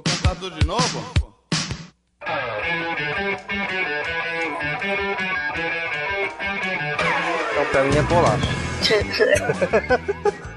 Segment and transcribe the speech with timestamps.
[0.00, 1.12] Vou cantar tudo de novo?
[7.50, 8.46] Então, pra mim é bolacha.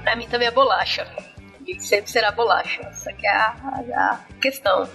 [0.02, 1.06] pra mim também é bolacha.
[1.66, 2.80] E sempre será bolacha.
[2.86, 3.54] Essa que é a,
[3.94, 4.88] a questão.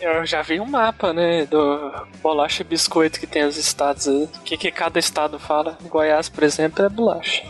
[0.00, 4.24] Eu já vi um mapa, né, do bolacha e biscoito que tem os estados aí.
[4.24, 5.76] O que, que cada estado fala?
[5.82, 7.42] Goiás, por exemplo, é bolacha.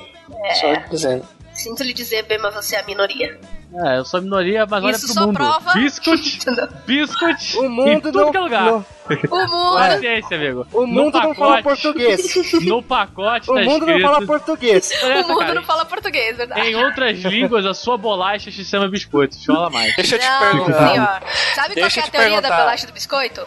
[0.45, 0.55] É.
[0.55, 1.29] Só dizendo.
[1.53, 3.39] Sinto lhe dizer, bem, mas você é a minoria.
[3.75, 5.37] É, eu sou minoria, mas olha Isso pro só mundo.
[5.37, 6.41] prova- Biscuit,
[6.87, 8.63] biscuit, O em mundo tudo não, que é lugar.
[8.65, 8.85] não-
[9.31, 9.77] O mundo.
[9.79, 10.67] Paciência, amigo.
[10.73, 12.35] o mundo não fala pacote- português.
[12.69, 14.03] No pacote O tá mundo não escrito...
[14.13, 14.91] fala português.
[15.03, 15.55] Olha O essa, mundo cara.
[15.55, 16.61] não fala português, verdade?
[16.61, 19.37] Em outras línguas, a sua bolacha se chama biscoito.
[19.39, 19.97] Chola mais.
[19.97, 20.89] Deixa eu te Não, perguntar.
[20.91, 21.23] senhor.
[21.55, 22.57] Sabe Deixa qual é a te teoria da perguntar.
[22.59, 23.47] bolacha do biscoito?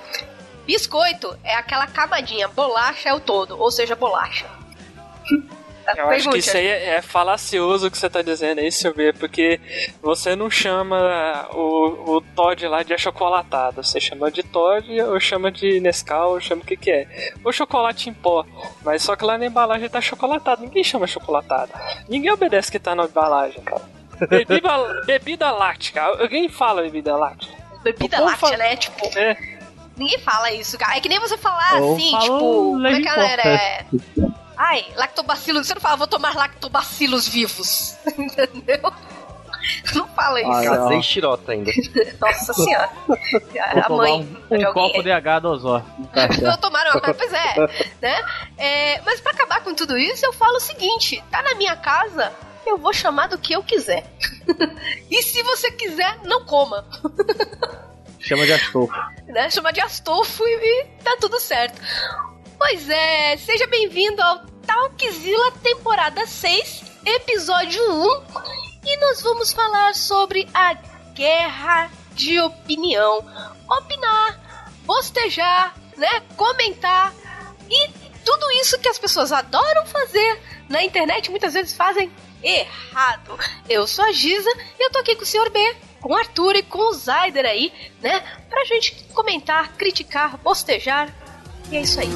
[0.66, 4.48] Biscoito é aquela camadinha, bolacha é o todo, ou seja, bolacha.
[5.98, 9.14] Eu acho que isso aí é, é falacioso o que você tá dizendo aí, Silvia,
[9.14, 9.60] porque
[10.02, 13.84] você não chama o, o Todd lá de achocolatado.
[13.84, 17.34] Você chama de Todd, ou chama de Nescau, ou chama o que que é.
[17.44, 18.46] Ou chocolate em pó.
[18.84, 20.62] Mas só que lá na embalagem tá chocolatado.
[20.62, 21.72] Ninguém chama chocolatado.
[22.10, 23.84] Ninguém obedece que tá na embalagem, cara.
[24.30, 24.70] Bebida,
[25.06, 26.02] bebida láctea.
[26.04, 27.50] Alguém fala bebida láctea?
[27.84, 28.76] Bebida O povo láctea, fala- né?
[28.78, 29.38] Tipo, É.
[29.98, 30.98] ninguém fala isso, cara.
[30.98, 33.22] É que nem você falar Ou assim, tipo, como é que em ela pó.
[33.22, 33.44] era?
[33.50, 33.86] É...
[34.58, 35.68] Ai, lactobacilos.
[35.68, 37.96] Você não fala, vou tomar lactobacilos vivos.
[38.18, 38.80] Entendeu?
[39.96, 40.52] Não fala isso.
[40.52, 40.78] Ah.
[40.78, 41.72] Casei xirota ainda.
[42.22, 42.90] Nossa senhora.
[43.84, 45.80] A mãe um, um copo de H dosó.
[46.14, 46.62] Tá Não certo.
[46.62, 47.56] tomaram uma pois é,
[48.02, 48.24] né?
[48.58, 52.32] É, mas pra acabar com tudo isso, eu falo o seguinte: tá na minha casa,
[52.66, 54.06] eu vou chamar do que eu quiser.
[55.10, 56.86] e se você quiser, não coma.
[58.20, 58.94] Chama de Astolfo.
[59.28, 59.50] né?
[59.50, 61.82] Chama de Astolfo e, e tá tudo certo.
[62.58, 68.24] Pois é, seja bem-vindo ao Talkzilla temporada 6, episódio 1.
[68.86, 70.74] E nós vamos falar sobre a
[71.14, 73.26] guerra de opinião.
[73.70, 76.22] Opinar, bostejar, né?
[76.36, 77.14] Comentar
[77.70, 77.90] e
[78.24, 82.12] tudo isso que as pessoas adoram fazer na internet, muitas vezes fazem
[82.42, 83.38] errado.
[83.68, 84.50] Eu sou a Giza
[84.80, 85.50] e eu tô aqui com o Sr.
[85.50, 87.72] B, com o Arthur e com o Zaider aí,
[88.02, 88.20] né?
[88.50, 91.14] Pra gente comentar, criticar, bostejar.
[91.72, 92.10] E é isso aí.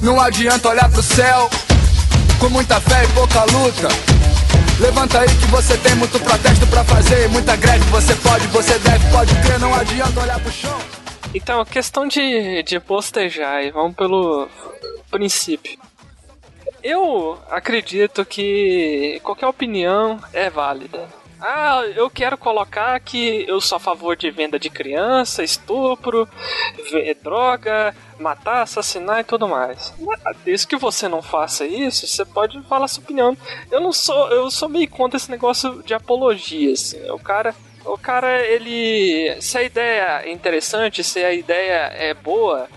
[0.00, 1.50] Não adianta olhar pro céu
[2.40, 3.88] com muita fé e pouca luta.
[4.80, 7.84] Levanta aí que você tem muito protesto pra fazer, muita greve.
[7.90, 9.58] Você pode, você deve, pode crer.
[9.58, 10.78] Não adianta olhar pro chão.
[11.34, 14.48] Então, questão de, de postejar, e vamos pelo
[15.10, 15.78] princípio.
[16.82, 21.08] Eu acredito que qualquer opinião é válida.
[21.40, 26.28] Ah, eu quero colocar que eu sou a favor de venda de criança, estupro,
[27.22, 29.94] droga, matar, assassinar e tudo mais.
[30.44, 33.36] Desde que você não faça isso, você pode falar sua opinião.
[33.70, 37.08] Eu não sou, eu sou meio contra esse negócio de apologia, assim.
[37.10, 39.40] O cara o cara, ele.
[39.40, 42.68] Se a ideia é interessante, se a ideia é boa,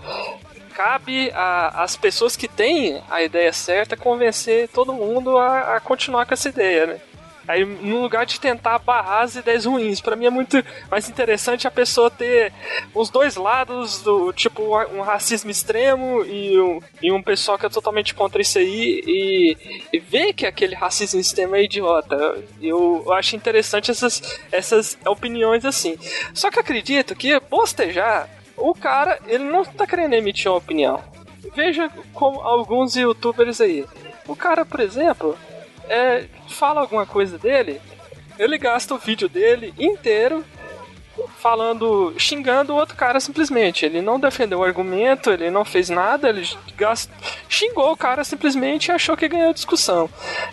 [0.74, 6.34] cabe às pessoas que têm a ideia certa convencer todo mundo a, a continuar com
[6.34, 7.00] essa ideia, né?
[7.46, 11.66] Aí, no lugar de tentar barrar as ideias ruins, pra mim é muito mais interessante
[11.66, 12.52] a pessoa ter
[12.94, 14.62] os dois lados do tipo
[14.94, 19.56] um racismo extremo e um, e um pessoal que é totalmente contra isso aí e,
[19.92, 22.16] e ver que aquele racismo extremo é idiota.
[22.60, 25.98] Eu, eu acho interessante essas, essas opiniões assim.
[26.32, 31.02] Só que acredito que postejar, o cara ele não tá querendo emitir uma opinião.
[31.54, 33.84] Veja como alguns youtubers aí.
[34.26, 35.36] O cara, por exemplo,
[35.88, 37.80] é, fala alguma coisa dele,
[38.38, 40.44] ele gasta o vídeo dele inteiro
[41.38, 43.84] falando, xingando o outro cara simplesmente.
[43.84, 47.10] Ele não defendeu o argumento, ele não fez nada, ele gast...
[47.48, 50.08] xingou o cara simplesmente e achou que ganhou a discussão.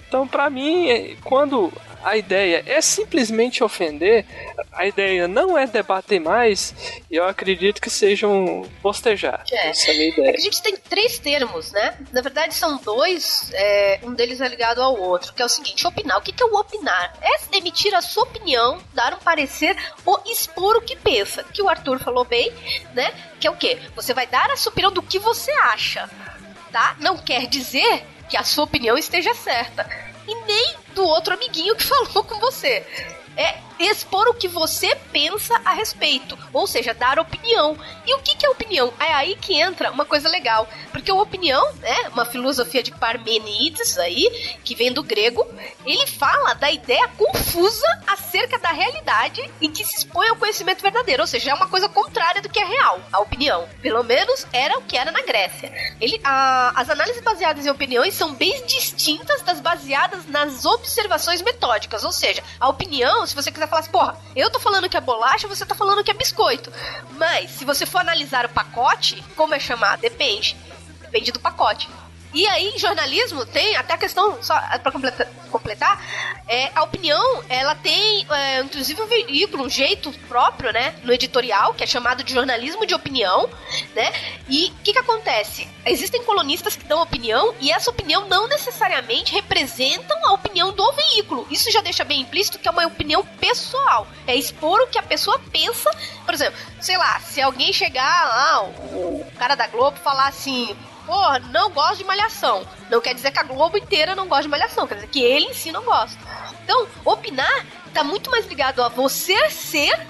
[0.08, 1.72] Então, pra mim, é- quando
[2.04, 4.25] a ideia é simplesmente ofender,
[4.72, 6.74] a ideia não é debater mais,
[7.12, 9.44] eu acredito que seja um postejar.
[9.51, 9.69] É.
[9.69, 10.31] Essa é a minha É ideia.
[10.34, 11.98] que a gente tem três termos, né?
[12.12, 15.86] Na verdade, são dois, é, um deles é ligado ao outro, que é o seguinte:
[15.86, 16.18] opinar.
[16.18, 17.13] O que que é o opinar?
[17.22, 19.75] É emitir a sua opinião, dar um parecer
[20.06, 21.44] ou expor o que pensa.
[21.44, 22.52] Que o Arthur falou bem,
[22.94, 23.12] né?
[23.40, 23.80] Que é o quê?
[23.95, 26.10] Você vai dar a sua opinião do que você acha,
[26.72, 26.95] tá?
[27.00, 29.90] Não quer dizer que a sua opinião esteja certa.
[30.28, 32.86] E nem do outro amiguinho que falou com você.
[33.38, 37.78] É expor o que você pensa a respeito, ou seja, dar opinião.
[38.06, 38.94] E o que, que é opinião?
[39.00, 43.98] É aí que entra uma coisa legal, porque a opinião, né, uma filosofia de Parmenides
[43.98, 45.48] aí, que vem do grego,
[45.86, 51.24] ele fala da ideia confusa acerca da realidade em que se expõe ao conhecimento verdadeiro,
[51.24, 53.68] ou seja, é uma coisa contrária do que é real, a opinião.
[53.81, 55.72] Pelo menos era o que era na Grécia.
[56.02, 62.04] Ele, a, as análises baseadas em opiniões são bem distintas das baseadas nas observações metódicas,
[62.04, 65.01] ou seja, a opinião, se você quiser falar assim, porra, eu tô falando que é
[65.01, 66.71] bolacha, você tá falando que é biscoito.
[67.12, 70.01] Mas, se você for analisar o pacote, como é chamado?
[70.01, 70.57] Depende.
[71.01, 71.89] Depende do pacote.
[72.34, 76.00] E aí, jornalismo tem até a questão, só para completar, completar
[76.48, 81.74] é, a opinião, ela tem, é, inclusive, um veículo, um jeito próprio, né, no editorial,
[81.74, 83.50] que é chamado de jornalismo de opinião,
[83.96, 84.12] né?
[84.48, 85.68] E o que, que acontece?
[85.86, 91.48] Existem colunistas que dão opinião e essa opinião não necessariamente representam a opinião do veículo.
[91.50, 94.08] Isso já deixa bem implícito que é uma opinião pessoal.
[94.28, 95.90] É expor o que a pessoa pensa.
[96.26, 100.76] Por exemplo, sei lá, se alguém chegar lá, o cara da Globo falar assim
[101.51, 102.65] não gosto de malhação.
[102.89, 105.47] Não quer dizer que a Globo inteira não gosta de malhação, quer dizer que ele
[105.47, 106.19] em si não gosta.
[106.63, 110.07] Então, opinar tá muito mais ligado a você ser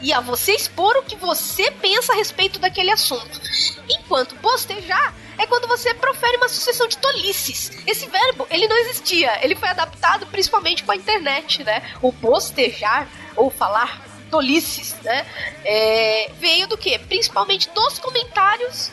[0.00, 3.40] e a você expor o que você pensa a respeito daquele assunto.
[3.88, 7.70] Enquanto bostejar é quando você profere uma sucessão de tolices.
[7.86, 9.38] Esse verbo, ele não existia.
[9.44, 11.82] Ele foi adaptado principalmente com a internet, né?
[12.02, 15.26] O bostejar, ou falar tolices, né?
[15.64, 16.98] É, veio do que?
[16.98, 18.90] Principalmente dos comentários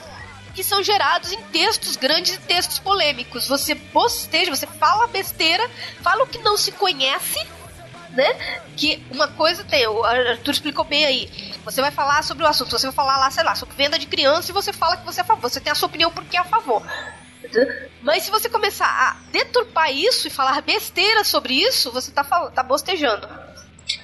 [0.59, 3.47] que são gerados em textos grandes e textos polêmicos.
[3.47, 5.65] Você bosteja, você fala besteira,
[6.01, 7.39] fala o que não se conhece,
[8.09, 8.27] né?
[8.75, 11.53] Que uma coisa tem, o Arthur explicou bem aí.
[11.63, 14.06] Você vai falar sobre o assunto, você vai falar lá, sei lá, sobre venda de
[14.06, 15.50] criança e você fala que você é a favor.
[15.50, 16.83] Você tem a sua opinião porque é a favor.
[18.01, 22.63] Mas se você começar a deturpar isso e falar besteira sobre isso, você tá, tá
[22.63, 23.29] bostejando.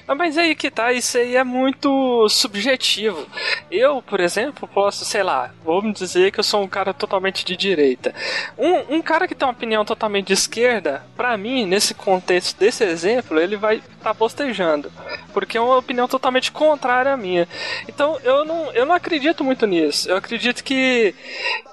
[0.08, 3.26] Ah, mas aí que tá, isso aí é muito subjetivo.
[3.70, 7.44] Eu, por exemplo, posso, sei lá, vou me dizer que eu sou um cara totalmente
[7.44, 8.14] de direita.
[8.56, 12.84] Um, um cara que tem uma opinião totalmente de esquerda, para mim, nesse contexto desse
[12.84, 14.92] exemplo, ele vai estar tá bostejando.
[15.32, 17.48] Porque é uma opinião totalmente contrária à minha.
[17.88, 20.08] Então eu não, eu não acredito muito nisso.
[20.08, 21.14] Eu acredito que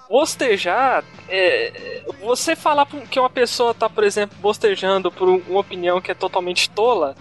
[0.09, 6.11] bostejar, é, você falar que uma pessoa tá, por exemplo, bostejando por uma opinião que
[6.11, 7.15] é totalmente tola,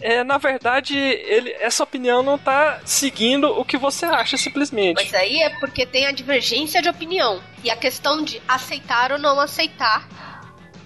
[0.00, 4.96] é, na verdade, ele, essa opinião não tá seguindo o que você acha, simplesmente.
[4.96, 7.42] Mas aí é porque tem a divergência de opinião.
[7.64, 10.08] E a questão de aceitar ou não aceitar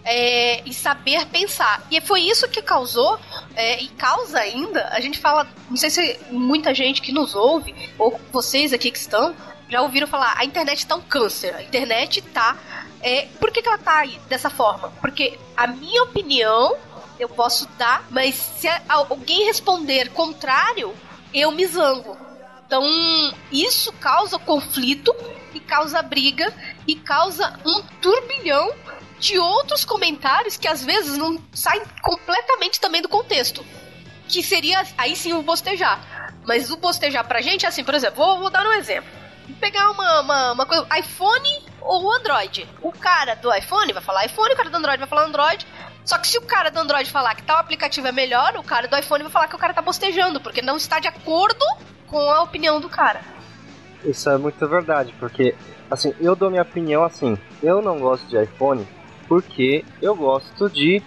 [0.05, 1.87] é, e saber pensar.
[1.91, 3.19] E foi isso que causou,
[3.55, 7.75] é, e causa ainda, a gente fala, não sei se muita gente que nos ouve,
[7.99, 9.35] ou vocês aqui que estão,
[9.69, 12.57] já ouviram falar, a internet tá um câncer, a internet tá.
[13.01, 14.93] É, por que, que ela tá aí dessa forma?
[15.01, 16.77] Porque a minha opinião
[17.23, 20.95] eu posso dar, mas se alguém responder contrário,
[21.33, 22.17] eu me zango.
[22.67, 22.83] Então,
[23.51, 25.15] isso causa conflito
[25.55, 26.53] e causa briga
[26.87, 28.75] e causa um turbilhão
[29.19, 33.65] de outros comentários que às vezes não saem completamente também do contexto.
[34.29, 36.33] Que seria aí sim o bostejar.
[36.45, 39.11] Mas o bostejar pra gente é assim, por exemplo, vou, vou dar um exemplo.
[39.47, 42.69] Vou pegar uma, uma, uma coisa, iPhone ou Android.
[42.81, 45.67] O cara do iPhone vai falar iPhone, o cara do Android vai falar Android.
[46.05, 48.89] Só que se o cara do Android falar que tal aplicativo é melhor, o cara
[48.89, 51.65] do iPhone vai falar que o cara tá bostejando, porque não está de acordo
[52.09, 53.21] com a opinião do cara.
[54.05, 55.55] Isso é muito verdade, porque
[55.91, 58.87] assim, eu dou minha opinião assim, eu não gosto de iPhone
[59.29, 61.03] porque eu gosto de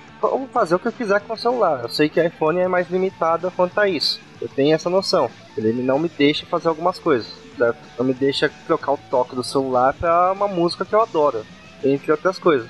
[0.51, 1.81] fazer o que eu quiser com o celular.
[1.83, 4.19] Eu sei que o iPhone é mais limitado quanto a isso.
[4.41, 5.29] Eu tenho essa noção.
[5.55, 7.31] Ele não me deixa fazer algumas coisas.
[7.55, 7.77] Certo?
[7.97, 11.45] Não me deixa trocar o toque do celular para uma música que eu adoro,
[11.83, 12.69] entre outras coisas.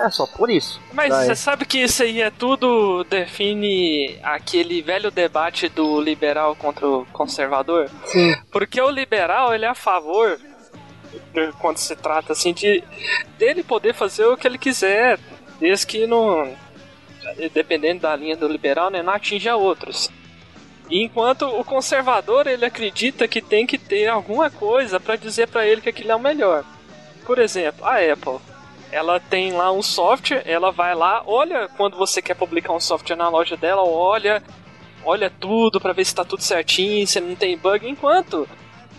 [0.00, 0.80] É só por isso.
[0.92, 6.88] Mas você sabe que isso aí é tudo define aquele velho debate do liberal contra
[6.88, 7.90] o conservador?
[8.06, 8.34] Sim.
[8.50, 10.38] Porque o liberal, ele é a favor
[11.58, 12.82] quando se trata assim de
[13.38, 15.18] dele poder fazer o que ele quiser,
[15.58, 16.56] desde que não
[17.52, 20.10] dependendo da linha do liberal, né, não atinja outros.
[20.90, 25.80] Enquanto o conservador, ele acredita que tem que ter alguma coisa para dizer para ele
[25.80, 26.64] que aquilo é o melhor.
[27.24, 28.40] Por exemplo, a Apple
[28.92, 33.16] ela tem lá um software, ela vai lá, olha quando você quer publicar um software
[33.16, 34.42] na loja dela, olha,
[35.04, 38.48] olha tudo para ver se tá tudo certinho, se não tem bug, enquanto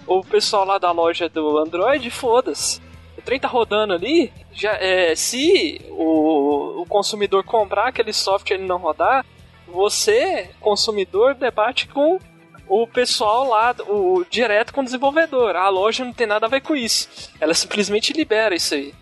[0.07, 2.81] o pessoal lá da loja do Android, foda-se.
[3.17, 8.65] O trem tá rodando ali, já, é, se o, o consumidor comprar aquele software e
[8.65, 9.25] não rodar,
[9.67, 12.19] você, consumidor, debate com
[12.67, 15.55] o pessoal lá, o direto com o desenvolvedor.
[15.55, 17.29] A loja não tem nada a ver com isso.
[17.39, 18.93] Ela simplesmente libera isso aí.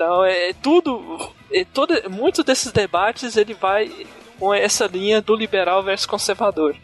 [0.00, 4.06] Então é tudo, é todo, muitos desses debates ele vai
[4.38, 6.74] com essa linha do liberal versus conservador.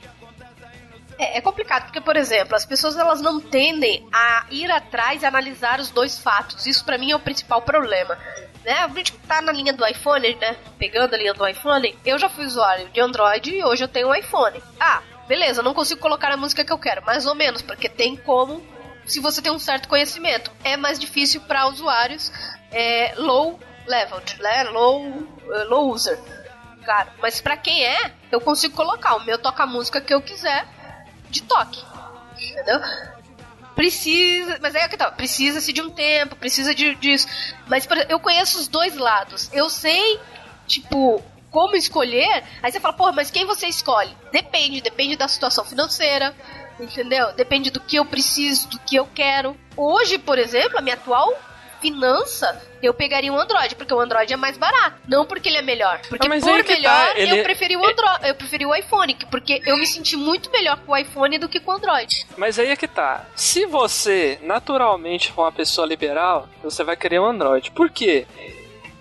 [1.19, 5.25] É, é, complicado, porque, por exemplo, as pessoas elas não tendem a ir atrás e
[5.25, 6.67] analisar os dois fatos.
[6.67, 8.19] Isso para mim é o principal problema.
[8.63, 8.75] Né?
[8.75, 10.55] A gente tá na linha do iPhone, né?
[10.79, 14.09] Pegando a linha do iPhone, eu já fui usuário de Android e hoje eu tenho
[14.09, 14.63] um iPhone.
[14.79, 18.15] Ah, beleza, não consigo colocar a música que eu quero, mais ou menos, porque tem
[18.15, 18.63] como
[19.07, 20.51] se você tem um certo conhecimento.
[20.63, 22.31] É mais difícil para usuários
[22.77, 24.65] é, low level, né?
[24.65, 26.19] Low, uh, low user.
[26.85, 29.17] Claro, mas para quem é, eu consigo colocar.
[29.17, 30.69] O meu toca a música que eu quiser
[31.31, 31.83] de toque.
[32.39, 32.79] Entendeu?
[33.75, 34.59] Precisa.
[34.61, 35.11] Mas é que tá.
[35.11, 37.27] Precisa-se de um tempo, precisa de, disso.
[37.67, 39.49] Mas eu conheço os dois lados.
[39.55, 40.21] Eu sei,
[40.67, 42.45] tipo, como escolher.
[42.63, 44.15] Aí você fala, pô, mas quem você escolhe?
[44.31, 46.35] Depende, depende da situação financeira.
[46.79, 47.33] Entendeu?
[47.33, 49.57] Depende do que eu preciso, do que eu quero.
[49.75, 51.33] Hoje, por exemplo, a minha atual
[51.81, 54.97] finança, eu pegaria um Android, porque o Android é mais barato.
[55.09, 56.01] Não porque ele é melhor.
[56.09, 57.41] Porque ah, por tá, melhor, tá, ele...
[57.41, 60.93] eu preferi o Android, eu preferi o iPhone, porque eu me senti muito melhor com
[60.93, 62.27] o iPhone do que com o Android.
[62.37, 63.25] Mas aí é que tá.
[63.35, 67.71] Se você naturalmente for uma pessoa liberal, você vai querer um Android.
[67.71, 68.27] Por quê?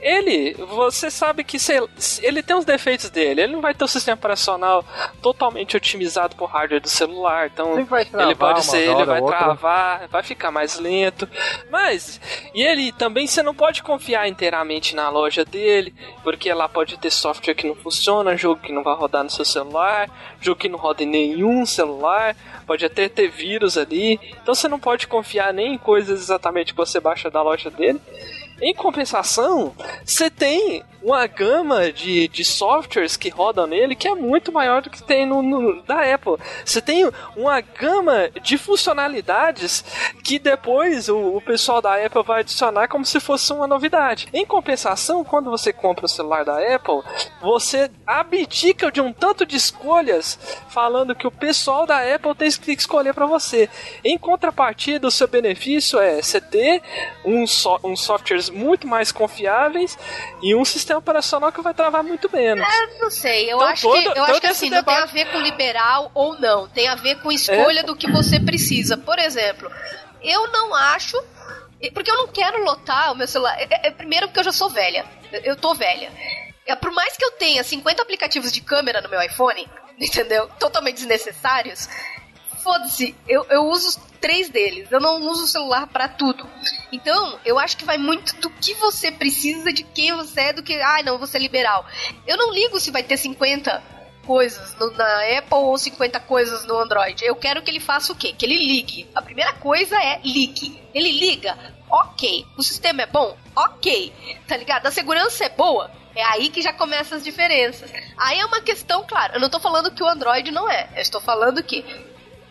[0.06, 1.82] Ele, você sabe que sei,
[2.22, 3.42] ele tem os defeitos dele.
[3.42, 4.86] Ele não vai ter o um sistema operacional
[5.20, 7.50] totalmente otimizado por hardware do celular.
[7.52, 9.40] Então, ele pode ser, ele vai outra.
[9.40, 11.28] travar, vai ficar mais lento.
[11.72, 12.22] Mas,
[12.54, 17.10] e ele também você não pode confiar inteiramente na loja dele, porque lá pode ter
[17.10, 20.08] software que não funciona, jogo que não vai rodar no seu celular,
[20.40, 22.36] jogo que não roda em nenhum celular,
[22.68, 24.20] pode até ter vírus ali.
[24.40, 28.00] Então você não pode confiar nem em coisas exatamente que você baixa da loja dele.
[28.62, 34.52] Em compensação, você tem uma gama de, de softwares que rodam nele que é muito
[34.52, 36.38] maior do que tem no, no da Apple.
[36.66, 39.86] Você tem uma gama de funcionalidades
[40.24, 44.28] que depois o, o, pessoal da Apple vai adicionar como se fosse uma novidade.
[44.34, 47.04] Em compensação, quando você compra o celular da Apple,
[47.40, 52.72] você abdica de um tanto de escolhas falando que o pessoal da Apple tem que
[52.72, 53.70] escolher para você.
[54.04, 56.82] Em contrapartida, o seu benefício é você ter
[57.24, 59.98] um, so, um software muito mais confiáveis
[60.42, 62.68] e um sistema operacional que vai travar muito menos.
[62.68, 64.86] É, não sei, eu então, acho todo, que, eu acho que assim, debate...
[64.86, 67.84] não tem a ver com liberal ou não, tem a ver com escolha é?
[67.84, 68.98] do que você precisa.
[68.98, 69.72] Por exemplo,
[70.22, 71.18] eu não acho
[71.94, 73.60] porque eu não quero lotar o meu celular.
[73.60, 75.06] É, é, primeiro porque eu já sou velha.
[75.44, 76.12] Eu tô velha.
[76.66, 79.68] É, por mais que eu tenha 50 aplicativos de câmera no meu iPhone,
[80.00, 80.50] entendeu?
[80.60, 81.88] Totalmente desnecessários,
[82.64, 84.92] foda-se, eu, eu uso três deles.
[84.92, 86.48] Eu não uso o celular para tudo.
[86.92, 90.64] Então, eu acho que vai muito do que você precisa, de quem você é, do
[90.64, 91.86] que, ah, não, você é liberal.
[92.26, 96.80] Eu não ligo se vai ter 50 coisas no, na Apple ou 50 coisas no
[96.80, 97.24] Android.
[97.24, 98.34] Eu quero que ele faça o quê?
[98.34, 99.08] Que ele ligue.
[99.16, 100.82] A primeira coisa é ligue.
[100.94, 101.58] Ele liga,
[101.90, 102.46] ok.
[102.58, 103.38] O sistema é bom?
[103.56, 104.14] Ok.
[104.48, 104.88] Tá ligado?
[104.88, 105.92] A segurança é boa?
[106.16, 107.92] É aí que já começam as diferenças.
[108.18, 110.90] Aí é uma questão, claro, eu não tô falando que o Android não é.
[110.96, 111.84] Eu estou falando que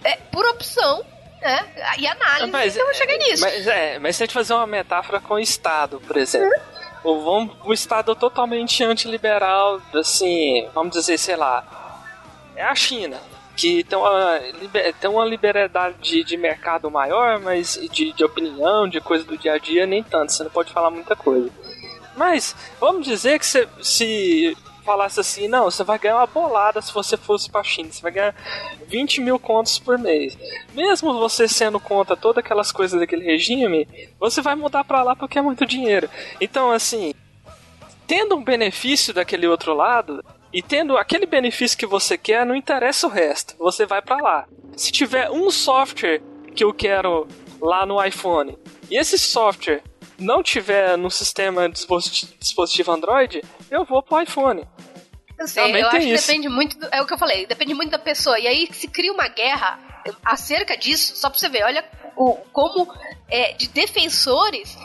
[0.05, 1.03] é, por opção,
[1.45, 1.67] né?
[1.99, 3.43] E análise, mas, então eu cheguei nisso.
[3.43, 6.49] Mas, é, mas se a gente fazer uma metáfora com o Estado, por exemplo.
[7.05, 7.51] Uhum.
[7.63, 11.63] O, o Estado totalmente antiliberal, assim, vamos dizer, sei lá,
[12.57, 13.21] é a China
[13.57, 14.41] que tem uma,
[15.01, 19.53] tem uma liberdade de, de mercado maior, mas de, de opinião, de coisa do dia
[19.53, 20.33] a dia, nem tanto.
[20.33, 21.51] Você não pode falar muita coisa.
[22.17, 26.93] Mas vamos dizer que se, se falasse assim, não, você vai ganhar uma bolada se
[26.93, 28.35] você fosse pra China, você vai ganhar
[28.87, 30.37] 20 mil contos por mês.
[30.73, 33.89] Mesmo você sendo contra todas aquelas coisas daquele regime,
[34.21, 36.09] você vai mudar pra lá porque é muito dinheiro.
[36.41, 37.15] Então, assim,
[38.07, 43.09] tendo um benefício daquele outro lado, e tendo aquele benefício que você quer, não interessa
[43.09, 44.47] o resto, você vai para lá.
[44.77, 46.23] Se tiver um software
[46.55, 47.27] que eu quero
[47.61, 48.57] lá no iPhone,
[48.89, 49.83] e esse software
[50.17, 53.43] não tiver no sistema dispositivo Android,
[53.75, 54.67] eu vou pro iPhone.
[55.39, 56.27] Eu sei, Também eu acho isso.
[56.27, 56.79] que depende muito.
[56.79, 58.39] Do, é o que eu falei, depende muito da pessoa.
[58.39, 59.79] E aí se cria uma guerra
[60.25, 61.85] acerca disso, só pra você ver, olha
[62.17, 62.93] o, como
[63.29, 64.77] é, de defensores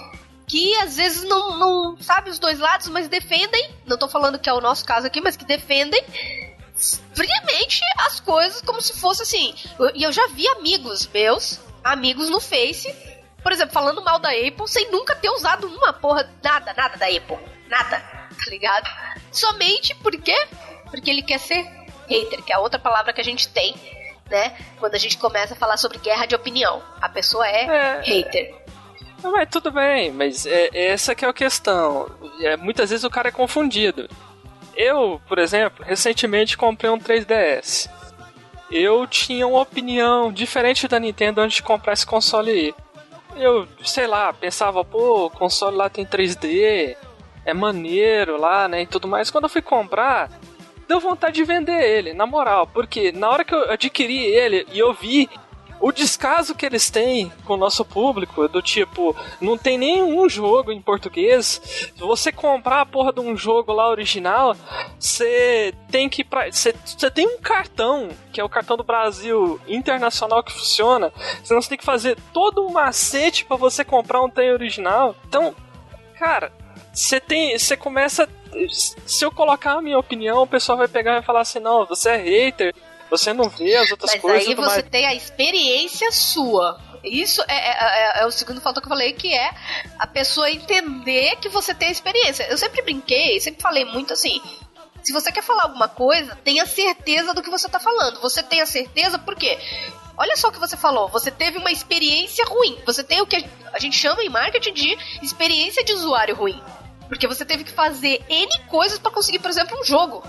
[0.48, 3.70] que às vezes não, não sabe os dois lados, mas defendem.
[3.86, 6.04] Não tô falando que é o nosso caso aqui, mas que defendem
[7.14, 9.54] friamente as coisas como se fosse assim.
[9.94, 12.92] E eu, eu já vi amigos meus, amigos no Face,
[13.44, 17.06] por exemplo, falando mal da Apple sem nunca ter usado uma porra, nada, nada da
[17.06, 17.38] Apple.
[17.70, 18.88] Nada, tá ligado?
[19.32, 20.36] Somente por quê?
[20.90, 21.64] Porque ele quer ser
[22.08, 23.76] hater, que é a outra palavra que a gente tem,
[24.30, 24.56] né?
[24.80, 26.82] Quando a gente começa a falar sobre guerra de opinião.
[27.02, 28.02] A pessoa é, é.
[28.02, 28.56] hater.
[29.22, 32.10] Mas tudo bem, mas é, essa que é a questão.
[32.42, 34.10] É, muitas vezes o cara é confundido.
[34.76, 37.90] Eu, por exemplo, recentemente comprei um 3DS.
[38.72, 42.76] Eu tinha uma opinião diferente da Nintendo antes de comprar esse console aí
[43.40, 46.96] eu, sei lá, pensava, pô, o console lá tem 3D,
[47.50, 49.30] é maneiro lá, né, e tudo mais.
[49.30, 50.30] Quando eu fui comprar,
[50.88, 52.68] deu vontade de vender ele, na moral.
[52.68, 55.30] Porque na hora que eu adquiri ele e eu vi
[55.80, 60.72] o descaso que eles têm com o nosso público, do tipo, não tem nenhum jogo
[60.72, 61.92] em português.
[61.96, 64.56] Você comprar a porra de um jogo lá original,
[65.00, 66.26] você tem que.
[66.52, 66.74] Você
[67.10, 71.14] tem um cartão, que é o cartão do Brasil internacional que funciona.
[71.44, 75.16] Senão você tem que fazer todo um macete para você comprar um trem original.
[75.28, 75.56] Então,
[76.18, 76.52] cara,
[77.00, 77.58] você tem.
[77.58, 78.28] Você começa.
[79.06, 81.86] Se eu colocar a minha opinião, o pessoal vai pegar e vai falar assim: não,
[81.86, 82.76] você é hater
[83.10, 84.48] você não vê as outras Mas coisas.
[84.48, 84.90] Mas aí você mais...
[84.90, 86.80] tem a experiência sua.
[87.04, 89.52] Isso é, é, é, é, o segundo fator que eu falei, que é
[89.98, 92.44] a pessoa entender que você tem a experiência.
[92.50, 94.42] Eu sempre brinquei, sempre falei muito assim.
[95.02, 98.20] Se você quer falar alguma coisa, tenha certeza do que você tá falando.
[98.20, 99.58] Você tem a certeza por quê?
[100.18, 101.08] Olha só o que você falou.
[101.08, 102.78] Você teve uma experiência ruim.
[102.86, 103.38] Você tem o que
[103.72, 106.62] a gente chama em marketing de experiência de usuário ruim.
[107.10, 110.24] Porque você teve que fazer N coisas para conseguir, por exemplo, um jogo.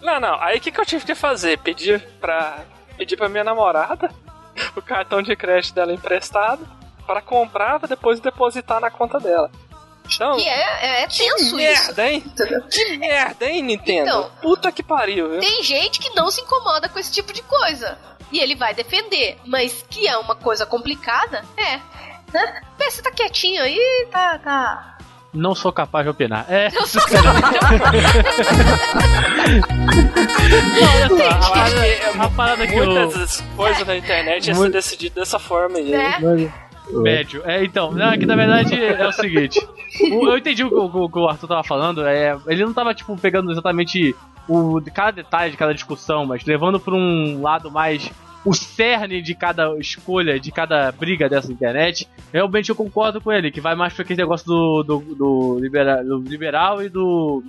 [0.00, 0.34] Não, não.
[0.42, 1.58] Aí o que, que eu tive que fazer?
[1.58, 2.64] Pedir pra,
[2.98, 4.10] pedir pra minha namorada
[4.76, 6.68] o cartão de crédito dela emprestado
[7.06, 9.50] para comprar pra depois depositar na conta dela.
[10.04, 12.24] Então, que é, é, é tenso que merda, hein?
[12.70, 14.08] Que merda, hein, Nintendo?
[14.08, 15.30] Então, Puta que pariu.
[15.30, 15.40] Viu?
[15.40, 17.96] Tem gente que não se incomoda com esse tipo de coisa.
[18.32, 19.38] E ele vai defender.
[19.46, 21.76] Mas que é uma coisa complicada, é.
[22.32, 22.62] Né?
[22.78, 24.98] Você tá quietinho aí, tá, tá
[25.32, 26.44] não sou capaz de opinar.
[26.48, 26.70] É.
[26.70, 27.00] Não sou
[30.94, 31.82] olha só, a parada,
[32.18, 33.46] a parada que Muitas eu...
[33.56, 35.92] coisas na internet é ser decidido dessa forma aí.
[35.94, 36.18] É.
[36.90, 37.42] Médio.
[37.44, 39.60] É, então, não, é que na verdade é o seguinte.
[40.00, 42.06] eu entendi o que o, o, Arthur tava falando.
[42.06, 44.14] É, ele não tava, tipo, pegando exatamente
[44.48, 48.10] o, cada detalhe de cada discussão, mas levando pra um lado mais
[48.44, 53.50] o cerne de cada escolha, de cada briga dessa internet, realmente eu concordo com ele,
[53.50, 57.42] que vai mais pra aquele negócio do, do, do, libera, do liberal e do.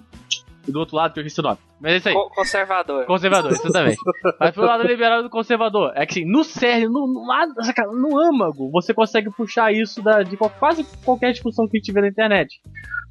[0.65, 1.57] Do outro lado, que eu esqueci o nome.
[1.81, 2.15] Mas é isso aí.
[2.33, 3.05] Conservador.
[3.05, 3.97] Conservador, exatamente.
[4.39, 5.91] Mas pro lado liberal e do conservador.
[5.93, 10.37] É que assim, no cerne, no, no, no âmago, você consegue puxar isso da, de
[10.37, 12.61] quase qualquer discussão que tiver na internet.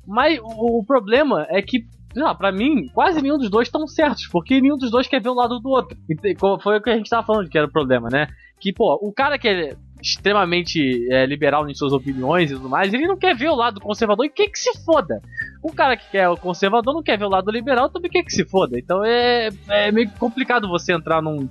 [0.06, 1.84] Mas o, o problema é que
[2.14, 5.30] não, pra mim, quase nenhum dos dois estão certos, porque nenhum dos dois quer ver
[5.30, 5.96] o lado do outro.
[6.62, 8.28] Foi o que a gente tava falando que era o problema, né?
[8.60, 12.92] Que, pô, o cara que é extremamente é, liberal em suas opiniões e tudo mais,
[12.92, 15.22] ele não quer ver o lado conservador e quer que se foda.
[15.62, 18.32] O cara que quer o conservador não quer ver o lado liberal, também quer que
[18.32, 18.78] se foda.
[18.78, 21.48] Então é, é meio complicado você entrar num,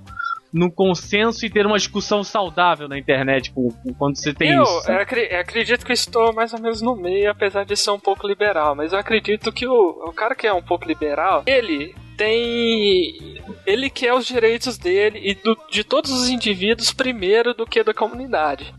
[0.52, 4.90] num consenso e ter uma discussão saudável na internet tipo, quando você tem eu, isso.
[4.90, 8.74] Eu acredito que estou mais ou menos no meio, apesar de ser um pouco liberal,
[8.74, 13.40] mas eu acredito que o, o cara que é um pouco liberal, ele tem.
[13.66, 17.94] Ele quer os direitos dele e do, de todos os indivíduos primeiro do que da
[17.94, 18.74] comunidade.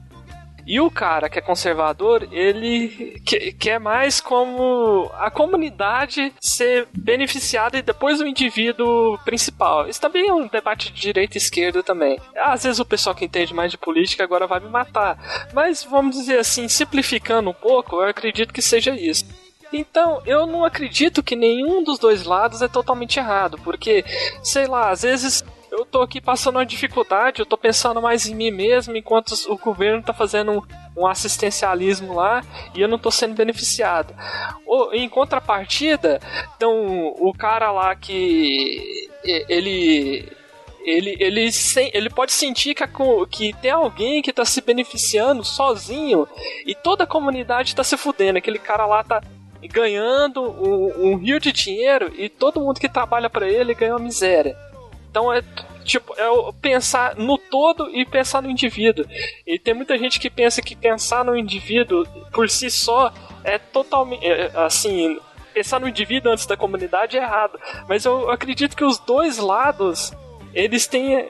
[0.65, 3.21] E o cara que é conservador, ele
[3.60, 9.88] quer mais como a comunidade ser beneficiada e depois o indivíduo principal.
[9.88, 12.19] Isso também é um debate de direita e esquerda também.
[12.36, 15.17] Às vezes o pessoal que entende mais de política agora vai me matar.
[15.54, 19.26] Mas vamos dizer assim, simplificando um pouco, eu acredito que seja isso.
[19.73, 24.06] Então, eu não acredito que nenhum dos dois lados é totalmente errado, porque,
[24.43, 28.36] sei lá, às vezes eu tô aqui passando uma dificuldade, eu tô pensando mais em
[28.36, 30.63] mim mesmo, enquanto o governo tá fazendo
[30.95, 32.43] um, assistencialismo lá
[32.75, 34.13] e eu não tô sendo beneficiado.
[34.67, 36.21] Ou, em contrapartida,
[36.55, 39.09] então o cara lá que
[39.49, 40.31] ele
[40.86, 41.49] ele, ele,
[41.93, 42.83] ele pode sentir que,
[43.31, 46.27] que tem alguém que tá se beneficiando sozinho
[46.65, 48.38] e toda a comunidade tá se fudendo.
[48.38, 49.23] Aquele cara lá tá
[49.63, 53.99] ganhando um, um rio de dinheiro e todo mundo que trabalha para ele ganha uma
[53.99, 54.57] miséria.
[55.13, 55.43] Então é
[55.86, 59.06] tipo, é pensar no todo e pensar no indivíduo.
[59.45, 64.26] E tem muita gente que pensa que pensar no indivíduo por si só é totalmente
[64.26, 65.19] é, assim,
[65.54, 67.60] pensar no indivíduo antes da comunidade é errado.
[67.88, 70.12] Mas eu acredito que os dois lados
[70.54, 71.30] eles têm.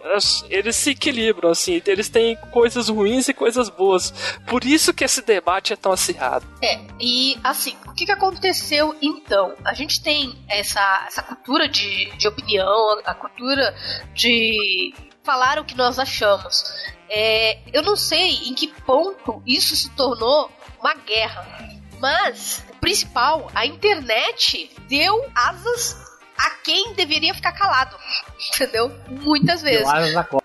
[0.49, 4.11] Eles se equilibram, assim, eles têm coisas ruins e coisas boas.
[4.47, 6.45] Por isso que esse debate é tão acirrado.
[6.61, 9.53] É, e assim, o que, que aconteceu então?
[9.63, 13.75] A gente tem essa, essa cultura de, de opinião, a cultura
[14.13, 16.63] de falar o que nós achamos.
[17.09, 21.47] É, eu não sei em que ponto isso se tornou uma guerra.
[21.99, 26.02] Mas, principal, a internet deu asas
[26.37, 27.95] a quem deveria ficar calado.
[28.53, 28.91] Entendeu?
[29.09, 29.87] Muitas vezes.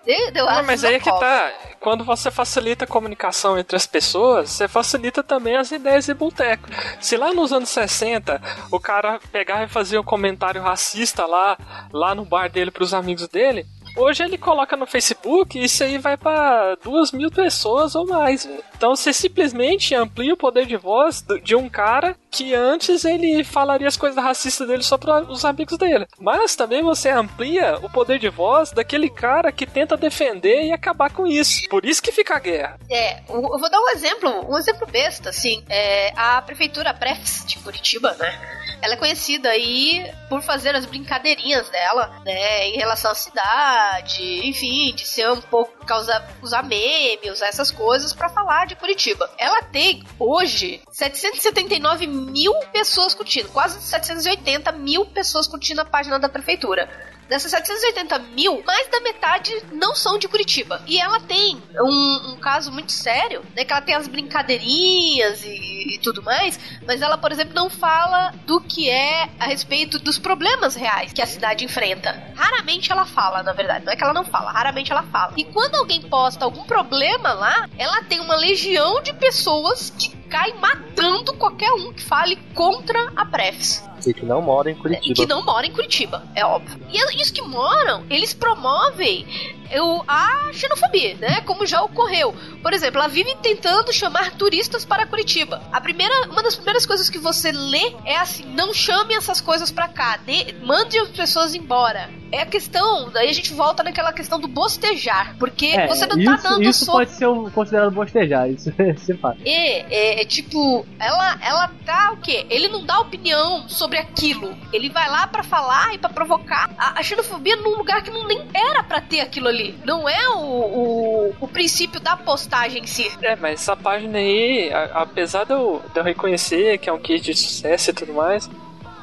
[0.05, 1.53] Deu, deu Não, mas aí é que tá.
[1.79, 6.67] Quando você facilita a comunicação entre as pessoas, você facilita também as ideias de boteco.
[6.99, 11.57] Se lá nos anos 60 o cara pegava e fazia um comentário racista lá,
[11.91, 15.97] lá no bar dele pros amigos dele, Hoje ele coloca no Facebook e isso aí
[15.97, 18.47] vai para duas mil pessoas ou mais.
[18.75, 23.87] Então você simplesmente amplia o poder de voz de um cara que antes ele falaria
[23.87, 26.07] as coisas racistas dele só para os amigos dele.
[26.19, 31.11] Mas também você amplia o poder de voz daquele cara que tenta defender e acabar
[31.11, 31.67] com isso.
[31.69, 32.79] Por isso que fica a guerra.
[32.89, 35.63] É, eu vou dar um exemplo, um exemplo besta, assim.
[35.67, 38.58] É, a prefeitura Prefs de Curitiba, né?
[38.81, 44.93] Ela é conhecida aí por fazer as brincadeirinhas dela, né, em relação à cidade, enfim,
[44.95, 49.29] de ser um pouco causar usar memes, usar essas coisas para falar de Curitiba.
[49.37, 56.29] Ela tem hoje 779 mil pessoas curtindo, quase 780 mil pessoas curtindo a página da
[56.29, 56.89] prefeitura.
[57.29, 60.81] Dessas 780 mil, mais da metade não são de Curitiba.
[60.87, 63.63] E ela tem um, um caso muito sério, né?
[63.63, 68.33] Que ela tem as brincadeirinhas e, e, tudo mais, mas ela, por exemplo, não fala
[68.47, 72.33] do que é a respeito dos problemas reais que a cidade enfrenta.
[72.35, 73.85] Raramente ela fala, na verdade.
[73.85, 75.33] Não é que ela não fala, raramente ela fala.
[75.37, 80.53] E quando alguém posta algum problema lá, ela tem uma legião de pessoas que cai
[80.53, 83.88] matando qualquer um que fale contra a Prefs.
[84.07, 85.11] E que não mora em Curitiba.
[85.11, 86.79] E que não mora em Curitiba, é óbvio.
[86.91, 89.25] E os que moram, eles promovem
[89.71, 91.41] eu, a xenofobia, né?
[91.41, 92.33] Como já ocorreu.
[92.61, 95.61] Por exemplo, ela vive tentando chamar turistas para Curitiba.
[95.71, 99.71] A primeira, uma das primeiras coisas que você lê é assim: não chame essas coisas
[99.71, 102.09] para cá, de, mande as pessoas embora.
[102.31, 106.15] É a questão, daí a gente volta naquela questão do bostejar, porque é, você não
[106.15, 106.91] tá isso, tá dando isso só...
[106.91, 109.39] pode ser considerado bostejar, isso é fato.
[109.43, 112.45] É, é, é, tipo, ela, ela tá o quê?
[112.51, 114.55] Ele não dá opinião sobre aquilo.
[114.73, 118.27] Ele vai lá para falar e para provocar a, a xenofobia num lugar que não
[118.27, 119.75] nem era para ter aquilo ali ali.
[119.83, 123.11] Não é o, o, o, princípio da postagem em si.
[123.21, 126.99] É, mas essa página aí, a, apesar de eu, de eu reconhecer que é um
[126.99, 128.49] kit de sucesso e tudo mais,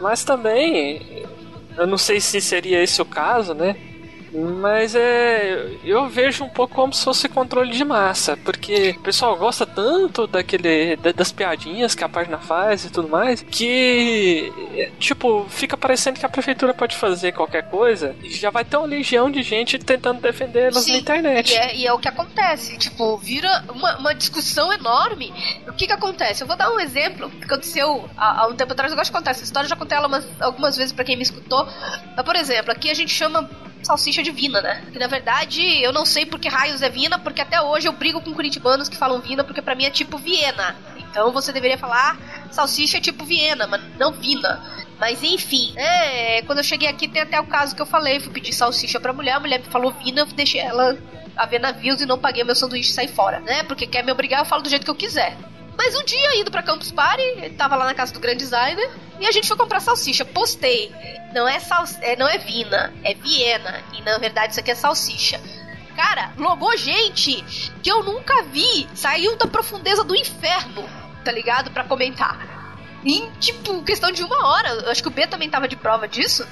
[0.01, 1.25] mas também,
[1.77, 3.77] eu não sei se seria esse o caso, né?
[4.37, 5.79] Mas é.
[5.83, 8.37] Eu vejo um pouco como se fosse controle de massa.
[8.37, 10.97] Porque o pessoal gosta tanto daquele.
[10.97, 13.41] das piadinhas que a página faz e tudo mais.
[13.43, 14.53] Que.
[14.99, 18.15] Tipo, fica parecendo que a prefeitura pode fazer qualquer coisa.
[18.23, 21.53] E já vai ter uma legião de gente tentando defender elas Sim, na internet.
[21.53, 22.77] E é, e é, o que acontece.
[22.77, 25.33] Tipo, vira uma, uma discussão enorme.
[25.67, 26.43] O que que acontece?
[26.43, 28.93] Eu vou dar um exemplo que aconteceu há, há um tempo atrás.
[28.93, 31.23] Eu gosto de contar essa história, já contei ela umas, algumas vezes para quem me
[31.23, 31.67] escutou.
[32.15, 33.49] Mas, por exemplo, aqui a gente chama
[33.87, 34.83] salsicha de Vina, né?
[34.93, 37.93] Que na verdade eu não sei por que raios é Vina, porque até hoje eu
[37.93, 40.77] brigo com curitibanos que falam Vina, porque para mim é tipo Viena.
[40.99, 42.19] Então você deveria falar
[42.51, 44.63] salsicha tipo Viena, mas não Vina.
[44.99, 48.33] Mas enfim, é, quando eu cheguei aqui tem até o caso que eu falei, fui
[48.33, 50.99] pedir salsicha pra mulher, a mulher me falou Vina, eu deixei ela
[51.37, 53.63] a ver navios e não paguei meu sanduíche e saí fora, né?
[53.63, 55.37] Porque quer me obrigar, eu falo do jeito que eu quiser.
[55.77, 59.27] Mas um dia, indo pra Campus Party, tava lá na casa do grande designer, e
[59.27, 60.25] a gente foi comprar salsicha.
[60.25, 60.93] Postei.
[61.35, 63.83] Não é, sal, é, não é Vina, é Viena.
[63.93, 65.41] E na verdade isso aqui é salsicha.
[65.95, 67.43] Cara, logou gente
[67.83, 68.89] que eu nunca vi.
[68.95, 70.89] Saiu da profundeza do inferno,
[71.25, 71.71] tá ligado?
[71.71, 72.57] Pra comentar.
[73.05, 74.91] Em, tipo, questão de uma hora.
[74.91, 76.47] Acho que o B também tava de prova disso.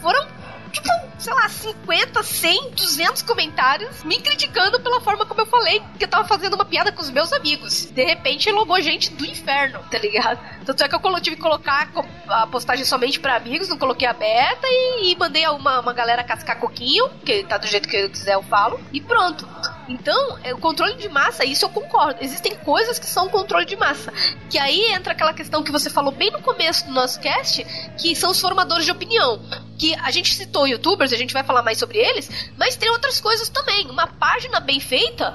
[0.00, 0.26] Foram
[0.72, 6.04] tipo, sei lá, 50, 100, 200 comentários me criticando pela forma como eu falei que
[6.04, 7.86] eu tava fazendo uma piada com os meus amigos.
[7.86, 10.40] De repente, logou gente do inferno, tá ligado?
[10.64, 11.88] Tanto é que eu tive que colocar
[12.28, 16.58] a postagem somente para amigos, não coloquei aberta e, e mandei uma, uma galera cascar
[16.58, 19.46] coquinho, que tá do jeito que eu quiser eu falo, e pronto.
[19.88, 22.22] Então, é, o controle de massa, isso eu concordo.
[22.22, 24.12] Existem coisas que são controle de massa.
[24.48, 27.64] Que aí entra aquela questão que você falou bem no começo do nosso cast,
[27.98, 29.40] que são os formadores de opinião.
[29.82, 33.20] Que a gente citou youtubers, a gente vai falar mais sobre eles, mas tem outras
[33.20, 33.90] coisas também.
[33.90, 35.32] Uma página bem feita,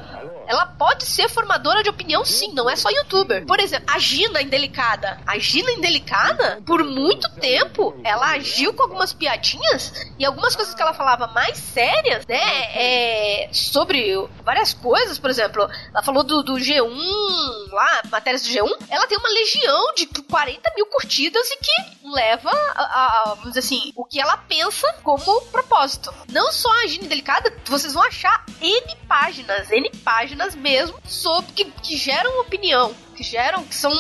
[0.48, 3.46] ela pode ser formadora de opinião sim, não é só youtuber.
[3.46, 5.20] Por exemplo, a Gina Indelicada.
[5.28, 10.82] A Gina Indelicada, por muito tempo, ela agiu com algumas piadinhas e algumas coisas que
[10.82, 12.40] ela falava mais sérias, né?
[12.74, 16.88] É, sobre várias coisas, por exemplo, ela falou do, do G1
[17.72, 18.86] lá, matérias do G1.
[18.90, 23.60] Ela tem uma legião de 40 mil curtidas e que leva a, a, vamos dizer
[23.60, 26.14] assim, o que ela pensa como propósito.
[26.30, 31.52] Não só a Gina Indelicada, vocês vão achar N páginas, N páginas páginas mesmo sobre
[31.54, 33.92] que, que geram opinião, que geram, que são,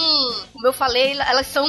[0.53, 1.67] como eu falei, elas são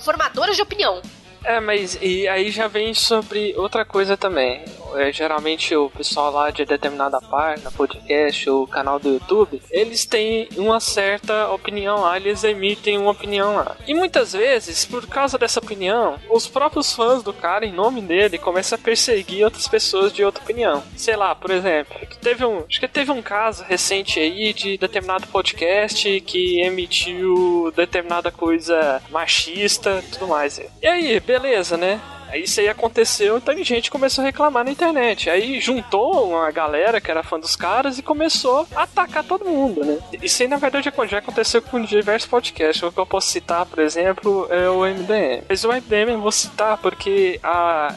[0.00, 1.00] formadoras de opinião.
[1.42, 4.62] É, mas e aí já vem sobre outra coisa também.
[4.96, 10.48] É, geralmente o pessoal lá de determinada página, podcast ou canal do YouTube, eles têm
[10.56, 13.76] uma certa opinião lá, eles emitem uma opinião lá.
[13.86, 18.38] E muitas vezes, por causa dessa opinião, os próprios fãs do cara, em nome dele,
[18.38, 20.82] começam a perseguir outras pessoas de outra opinião.
[20.96, 25.26] Sei lá, por exemplo, teve um, acho que teve um caso recente aí de determinado
[25.26, 30.60] podcast que emitiu determinada coisa machista, tudo mais.
[30.82, 32.00] E aí, beleza, né?
[32.30, 35.28] Aí isso aí aconteceu, então a gente começou a reclamar na internet.
[35.28, 39.84] Aí juntou uma galera que era fã dos caras e começou a atacar todo mundo,
[39.84, 39.98] né?
[40.22, 42.82] Isso aí na verdade já aconteceu com diversos podcasts.
[42.82, 45.44] O que eu posso citar, por exemplo, é o MDM.
[45.48, 47.94] Mas o MDM eu vou citar porque a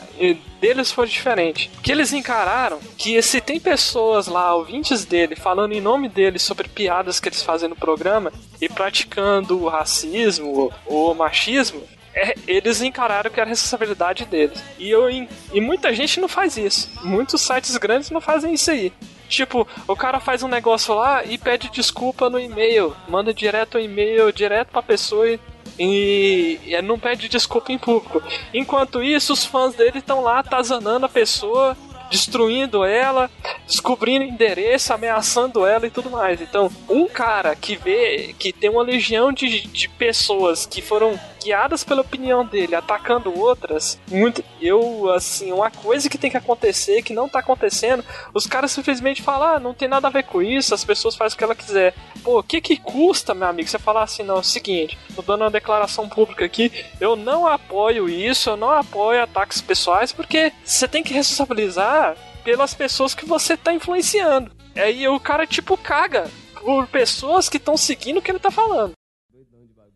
[0.60, 1.70] deles foi diferente.
[1.82, 6.70] Que eles encararam que se tem pessoas lá, ouvintes dele, falando em nome dele sobre
[6.70, 13.32] piadas que eles fazem no programa e praticando o racismo ou machismo, é, eles encararam
[13.32, 14.62] que era responsabilidade deles.
[14.78, 16.90] E, eu, e muita gente não faz isso.
[17.04, 18.94] Muitos sites grandes não fazem isso aí.
[19.28, 22.96] Tipo, o cara faz um negócio lá e pede desculpa no e-mail.
[23.08, 25.40] Manda direto o e-mail, direto pra pessoa e
[25.80, 28.22] e, não pede desculpa em público.
[28.54, 31.76] Enquanto isso, os fãs dele estão lá atazanando a pessoa,
[32.12, 33.30] destruindo ela,
[33.66, 36.42] descobrindo endereço, ameaçando ela e tudo mais.
[36.42, 41.84] Então, um cara que vê que tem uma legião de, de pessoas que foram guiadas
[41.84, 44.44] pela opinião dele, atacando outras, muito.
[44.62, 48.04] Eu, assim, uma coisa que tem que acontecer, que não tá acontecendo,
[48.34, 51.36] os caras simplesmente falam, ah, não tem nada a ver com isso, as pessoas fazem
[51.36, 51.94] o que ela quiser.
[52.24, 55.22] Pô, o que que custa, meu amigo, você falar assim, não, é o seguinte, tô
[55.22, 60.52] dando uma declaração pública aqui, eu não apoio isso, eu não apoio ataques pessoais, porque
[60.64, 64.52] você tem que responsabilizar pelas pessoas que você tá influenciando.
[64.76, 66.30] Aí o cara, tipo, caga
[66.60, 68.94] por pessoas que estão seguindo o que ele tá falando.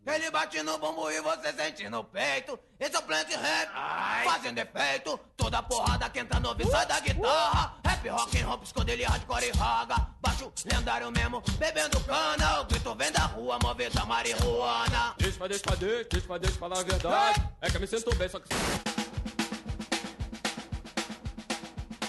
[0.08, 2.58] Ele bate no bumbum e você sente no peito.
[2.80, 4.24] Esse é o plant rap, Ai.
[4.24, 5.20] fazendo efeito.
[5.36, 7.74] Toda porrada que entra no ouvido sai da guitarra.
[7.84, 9.96] Rap, rock and roll, esconde hardcore e raga.
[10.20, 12.62] Baixo lendário mesmo, bebendo cana.
[12.62, 15.14] O grito vem da rua, movendo a marihuana.
[15.18, 17.46] Deixa, deixa, deixa, deixa, deixa falar a verdade.
[17.60, 18.48] É que eu me sinto bem, só que...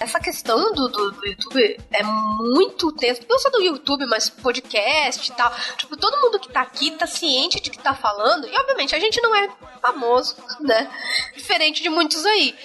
[0.09, 3.21] essa questão do, do, do, YouTube é muito tenso.
[3.29, 5.53] Não só do YouTube, mas podcast e tal.
[5.77, 8.47] Tipo, todo mundo que tá aqui tá ciente de que tá falando.
[8.47, 9.49] E obviamente a gente não é
[9.81, 10.91] famoso, né?
[11.35, 12.55] Diferente de muitos aí.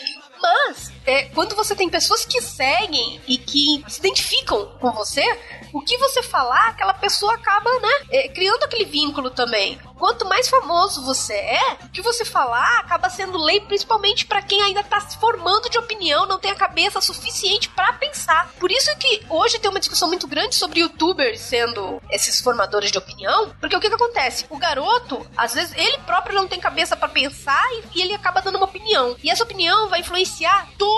[0.41, 5.25] Mas, é, quando você tem pessoas que seguem e que se identificam com você,
[5.73, 9.79] o que você falar, aquela pessoa acaba, né, é, criando aquele vínculo também.
[9.99, 14.61] Quanto mais famoso você é, o que você falar acaba sendo lei, principalmente para quem
[14.63, 18.53] ainda tá se formando de opinião, não tem a cabeça suficiente para pensar.
[18.59, 22.99] Por isso que hoje tem uma discussão muito grande sobre youtubers sendo esses formadores de
[22.99, 24.47] opinião, porque o que, que acontece?
[24.51, 28.41] O garoto, às vezes, ele próprio não tem cabeça para pensar e, e ele acaba
[28.41, 29.17] dando uma opinião.
[29.23, 30.94] E essa opinião vai influenciar todo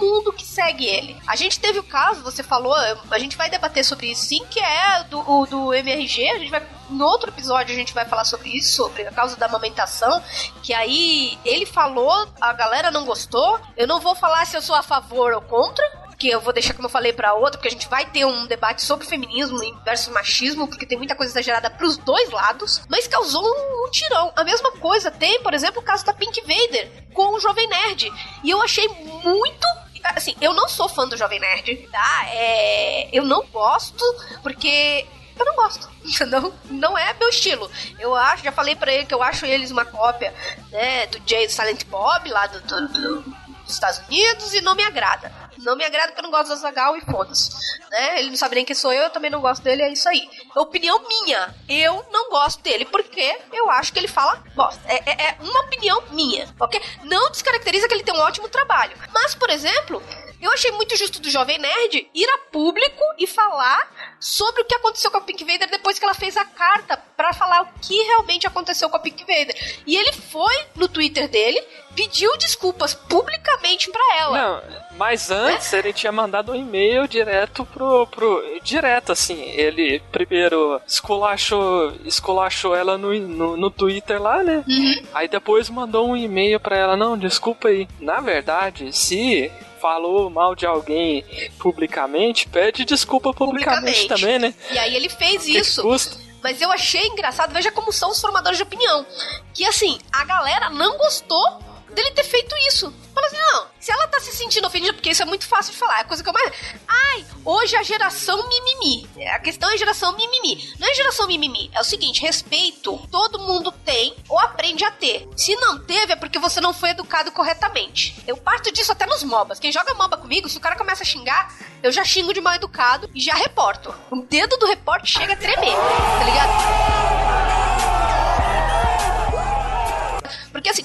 [0.00, 1.16] mundo que segue ele.
[1.26, 4.60] A gente teve o caso, você falou, a gente vai debater sobre isso sim, que
[4.60, 8.24] é do, o, do MRG, a gente vai no outro episódio a gente vai falar
[8.24, 10.22] sobre isso, sobre a causa da amamentação,
[10.62, 13.60] que aí ele falou, a galera não gostou.
[13.76, 15.84] Eu não vou falar se eu sou a favor ou contra,
[16.18, 18.46] que eu vou deixar como eu falei para outra, porque a gente vai ter um
[18.46, 23.44] debate sobre feminismo versus machismo, porque tem muita coisa exagerada pros dois lados, mas causou
[23.44, 24.32] um, um tirão.
[24.34, 28.12] A mesma coisa tem, por exemplo, o caso da Pink Vader com o Jovem Nerd.
[28.42, 29.66] E eu achei muito
[30.04, 32.26] assim, eu não sou fã do Jovem Nerd, tá?
[32.32, 34.04] É, eu não gosto,
[34.42, 35.06] porque
[35.38, 35.88] eu não gosto.
[36.26, 37.70] Não, não é meu estilo.
[37.98, 40.34] Eu acho, já falei para ele que eu acho eles uma cópia,
[40.70, 44.82] né, do Jay Silent Bob lá do, do, do, dos Estados Unidos e não me
[44.82, 45.30] agrada.
[45.58, 47.50] Não me agrada porque eu não gosto do Zagal e foda-se.
[47.90, 48.20] Né?
[48.20, 50.28] Ele não sabe nem quem sou eu, eu também não gosto dele, é isso aí.
[50.56, 51.54] Opinião minha.
[51.68, 54.80] Eu não gosto dele porque eu acho que ele fala bosta.
[54.86, 56.80] É, é, é uma opinião minha, ok?
[57.04, 58.96] Não descaracteriza que ele tem um ótimo trabalho.
[59.12, 60.02] Mas, por exemplo,
[60.40, 64.74] eu achei muito justo do Jovem Nerd ir a público e falar sobre o que
[64.74, 68.00] aconteceu com a Pink Vader depois que ela fez a carta para falar o que
[68.04, 69.54] realmente aconteceu com a Pink Vader.
[69.86, 71.60] E ele foi no Twitter dele,
[71.94, 74.38] pediu desculpas publicamente para ela.
[74.38, 74.62] Não,
[74.96, 78.42] mas antes ele tinha mandado um e-mail direto pro, pro.
[78.62, 79.40] Direto, assim.
[79.50, 84.64] Ele primeiro esculachou, esculachou ela no, no, no Twitter lá, né?
[84.68, 85.02] Uhum.
[85.14, 87.88] Aí depois mandou um e-mail para ela: Não, desculpa aí.
[88.00, 91.24] Na verdade, se falou mal de alguém
[91.58, 94.08] publicamente, pede desculpa publicamente, publicamente.
[94.08, 94.54] também, né?
[94.70, 95.82] E aí ele fez que isso.
[95.82, 99.04] Que mas eu achei engraçado, veja como são os formadores de opinião.
[99.52, 101.58] Que assim, a galera não gostou
[101.98, 102.92] dele ter feito isso.
[103.12, 105.78] Fala assim, não, se ela tá se sentindo ofendida, porque isso é muito fácil de
[105.78, 106.52] falar, é coisa que eu mais.
[106.86, 109.08] Ai, hoje a geração mimimi.
[109.32, 110.72] A questão é geração mimimi.
[110.78, 115.28] Não é geração mimimi, é o seguinte: respeito todo mundo tem ou aprende a ter.
[115.36, 118.22] Se não teve, é porque você não foi educado corretamente.
[118.26, 119.58] Eu parto disso até nos MOBAs.
[119.58, 122.54] Quem joga MOBA comigo, se o cara começa a xingar, eu já xingo de mal
[122.54, 123.92] educado e já reporto.
[124.10, 126.37] O dedo do repórter chega a tremer, tá ligado?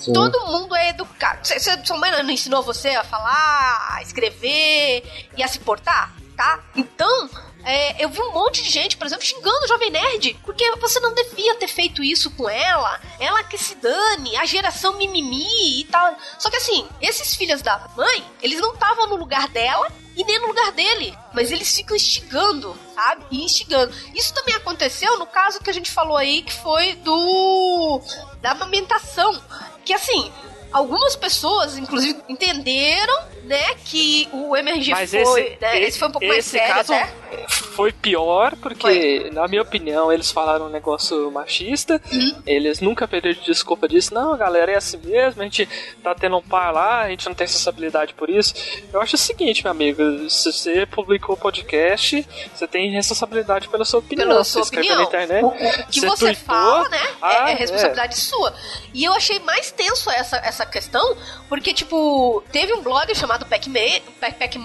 [0.06, 0.14] Sim.
[0.14, 1.46] todo mundo é educado.
[1.48, 5.04] Cê, cê, sua mãe não ensinou você a falar, a escrever
[5.38, 6.60] e a se portar, tá?
[6.76, 7.30] Então,
[7.66, 11.00] É, eu vi um monte de gente, por exemplo, xingando o Jovem Nerd, porque você
[11.00, 15.86] não devia ter feito isso com ela, ela que se dane, a geração mimimi e
[15.86, 16.14] tal.
[16.38, 20.40] Só que assim, esses filhos da mãe, eles não estavam no lugar dela e nem
[20.42, 23.24] no lugar dele, mas eles ficam instigando, sabe?
[23.32, 23.96] E instigando.
[24.14, 28.02] Isso também aconteceu no caso que a gente falou aí, que foi do.
[28.42, 29.42] da amamentação.
[29.86, 30.32] Que assim,
[30.74, 35.22] algumas pessoas, inclusive, entenderam, né, que o MRG Mas foi.
[35.22, 37.14] esse, né, esse foi um pouco mais esse sério caso até.
[37.48, 42.02] foi pior porque, na minha opinião, eles falaram um negócio machista.
[42.12, 42.42] Uhum.
[42.46, 44.14] Eles nunca pediram desculpa disso.
[44.14, 45.42] Não, galera, é assim mesmo.
[45.42, 45.68] A gente
[46.02, 48.54] tá tendo um par lá, a gente não tem responsabilidade por isso.
[48.92, 53.84] Eu acho o seguinte, meu amigo: se você publicou o podcast, você tem responsabilidade pela
[53.84, 54.28] sua opinião.
[54.28, 55.12] Pela você sua escreveu opinião.
[55.12, 55.46] na internet.
[55.46, 56.98] O, que você você tweetou, fala, né?
[56.98, 58.54] é- ah, é, responsabilidade sua.
[58.94, 61.16] E eu achei mais tenso essa, essa questão,
[61.50, 64.58] porque, tipo, teve um blog chamado Pac-Man, Pac-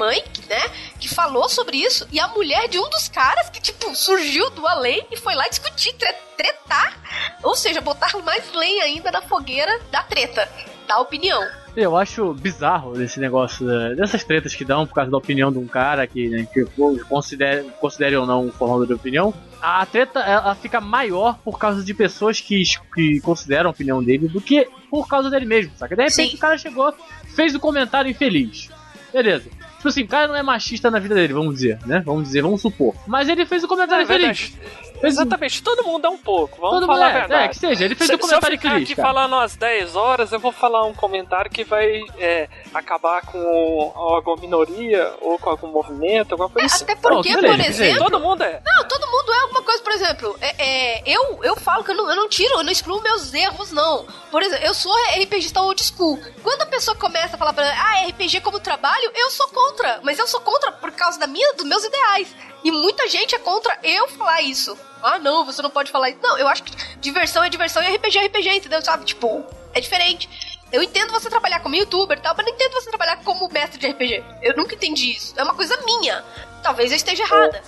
[0.49, 0.61] né?
[0.99, 2.07] Que falou sobre isso.
[2.11, 5.47] E a mulher de um dos caras que, tipo, surgiu do além e foi lá
[5.49, 6.97] discutir, tre- tretar.
[7.43, 10.49] Ou seja, botar mais lenha ainda na fogueira da treta,
[10.87, 11.43] da opinião.
[11.77, 15.67] Eu acho bizarro esse negócio, dessas tretas que dão por causa da opinião de um
[15.67, 16.65] cara que, né, que
[17.09, 19.33] considere, considere ou não um formador de opinião.
[19.61, 22.63] A treta ela fica maior por causa de pessoas que,
[22.95, 25.97] que consideram a opinião dele do que por causa dele mesmo, saca?
[25.97, 26.37] De repente Sim.
[26.37, 26.95] o cara chegou,
[27.35, 28.71] fez o comentário infeliz.
[29.13, 29.49] Beleza.
[29.77, 32.03] Tipo assim, o cara não é machista na vida dele, vamos dizer, né?
[32.05, 32.95] Vamos dizer, vamos supor.
[33.07, 34.41] Mas ele fez o comentário É infeliz.
[34.55, 34.88] verdade.
[35.01, 36.57] Fez um- Exatamente, todo mundo é um pouco.
[36.61, 37.45] Vamos Todo mundo falar é, a verdade.
[37.45, 39.97] é, que seja, ele fez se, o comentário se eu ficar aqui falando umas 10
[39.97, 45.51] horas, eu vou falar um comentário que vai é, acabar com alguma minoria ou com
[45.51, 46.85] algum movimento, alguma coisa assim.
[46.85, 48.05] Até porque, beleza, por exemplo.
[48.05, 48.61] Todo mundo é.
[48.65, 50.55] Não, todo mundo é alguma coisa, por exemplo, é,
[50.99, 53.73] é, eu, eu falo que eu não, eu não tiro, eu não excluo meus erros,
[53.73, 54.07] não.
[54.31, 56.19] Por exemplo, eu sou RPGista old school.
[56.43, 60.01] Quando a pessoa começa a falar pra mim, ah, RPG como trabalho, eu sou contra.
[60.03, 62.35] Mas eu sou contra por causa da minha, dos meus ideais.
[62.65, 64.77] E muita gente é contra eu falar isso.
[65.03, 66.19] Ah, não, você não pode falar isso.
[66.23, 68.83] Não, eu acho que diversão é diversão e RPG é RPG, entendeu?
[68.83, 69.05] Sabe?
[69.05, 70.29] Tipo, é diferente.
[70.71, 73.79] Eu entendo você trabalhar como youtuber e tal, mas não entendo você trabalhar como mestre
[73.79, 74.23] de RPG.
[74.43, 75.33] Eu nunca entendi isso.
[75.37, 76.23] É uma coisa minha.
[76.63, 77.63] Talvez eu esteja errada.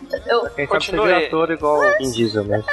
[0.00, 0.40] Entendeu?
[0.56, 1.06] Quem sabe Continue.
[1.06, 2.64] vira ator igual o Vin Diesel mesmo.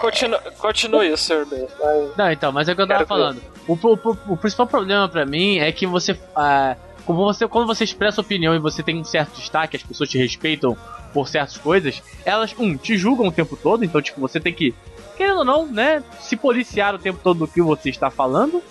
[0.00, 1.46] Continue, continue, Sr.
[1.48, 1.68] B.
[1.78, 2.10] Vai.
[2.16, 3.40] Não, então, mas é o que eu tava Quero falando.
[3.68, 6.18] O, o- o- principal problema pra mim é que você.
[6.34, 6.74] ah,
[7.06, 10.18] como você quando você expressa opinião e você tem um certo destaque, as pessoas te
[10.18, 10.76] respeitam
[11.12, 14.74] por certas coisas, elas, um, te julgam o tempo todo, então, tipo, você tem que,
[15.16, 18.62] querendo ou não, né, se policiar o tempo todo do que você está falando.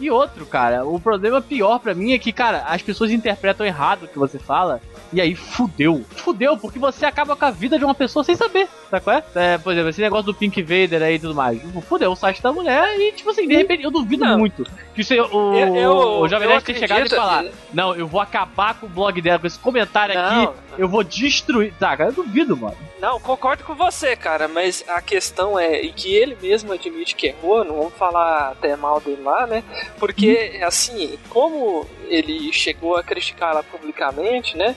[0.00, 4.02] E outro, cara, o problema pior pra mim é que, cara, as pessoas interpretam errado
[4.04, 4.80] o que você fala.
[5.12, 6.04] E aí fudeu.
[6.16, 9.22] Fudeu, porque você acaba com a vida de uma pessoa sem saber, sabe qual é?
[9.36, 11.60] é por exemplo, esse negócio do Pink Vader aí e tudo mais.
[11.88, 14.36] Fudeu o site da mulher e, tipo assim, de repente, eu duvido Não.
[14.36, 17.94] muito que o, senhor- o, Eu- eu- o Jovem Nerd tenha chegado e falar: Não,
[17.94, 20.42] eu vou acabar com o blog dela, com esse comentário Não.
[20.42, 21.74] aqui, eu vou destruir.
[21.78, 22.76] Tá, cara, eu duvido, mano.
[23.00, 27.28] Não, concordo com você, cara, mas a questão é e que ele mesmo admite que
[27.28, 29.62] errou, não vamos falar até mal dele lá, né?
[29.98, 34.74] Porque, assim, como ele chegou a criticar ela publicamente, né?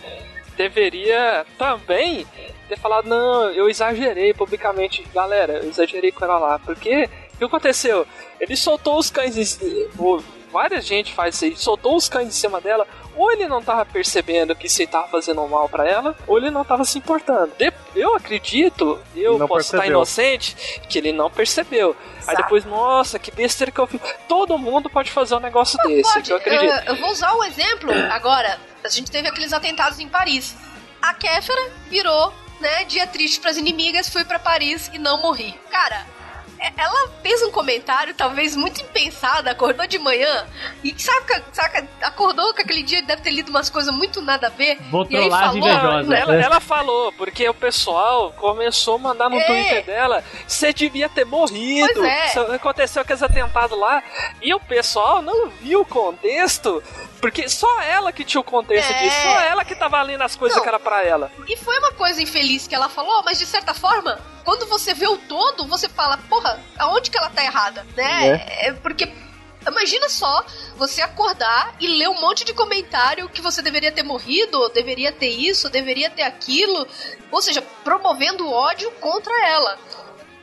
[0.56, 2.26] Deveria também
[2.68, 5.06] ter falado, não, eu exagerei publicamente.
[5.14, 6.60] Galera, eu exagerei com ela lá.
[6.60, 8.06] Porque o que aconteceu?
[8.40, 9.60] Ele soltou os cães.
[10.52, 12.88] Várias gente faz isso aí, soltou os cães em cima dela.
[13.18, 16.52] Ou ele não tava percebendo que isso aí tava fazendo mal pra ela, ou ele
[16.52, 17.52] não tava se importando.
[17.58, 19.98] De- Eu acredito, eu Não posso estar percebeu.
[19.98, 20.56] inocente,
[20.88, 21.96] que ele não percebeu.
[22.20, 22.38] Aí Sabe.
[22.44, 24.00] depois, nossa, que besteira que eu fiz.
[24.28, 26.72] Todo mundo pode fazer um negócio desse, Pode, que eu acredito.
[26.72, 28.60] eh, eu vou usar o exemplo agora.
[28.84, 30.56] A gente teve aqueles atentados em Paris.
[31.02, 35.60] A Kéfera virou, né, dia triste pras inimigas, fui pra Paris e não morri.
[35.72, 36.06] Cara,
[36.78, 40.46] ela fez um comentário, talvez muito impensado, acordou de manhã
[40.84, 44.50] e saca, saca, acordou com aquele dia, deve ter lido umas coisas muito nada a
[44.50, 44.78] ver.
[44.90, 46.08] Vou e aí falou, invejosas.
[46.08, 49.44] né, Ela, ela falou, porque o pessoal começou a mandar no É.
[49.46, 51.94] Twitter dela, você devia ter morrido.
[51.94, 52.56] Pois é.
[52.56, 54.04] Aconteceu aqueles atentados lá.
[54.42, 56.82] E o pessoal não viu o contexto,
[57.22, 59.04] porque só ela que tinha o contexto É.
[59.04, 60.64] disso, só ela que tava lendo as coisas Não.
[60.64, 61.32] que era pra ela.
[61.48, 65.08] E foi uma coisa infeliz que ela falou, mas de certa forma, quando você vê
[65.08, 68.46] o todo, você fala, porra, aonde que ela tá errada, né?
[68.62, 69.12] É porque.
[69.68, 70.46] Imagina só
[70.78, 75.28] você acordar e ler um monte de comentário que você deveria ter morrido, deveria ter
[75.28, 76.88] isso, deveria ter aquilo,
[77.30, 79.78] ou seja, promovendo ódio contra ela.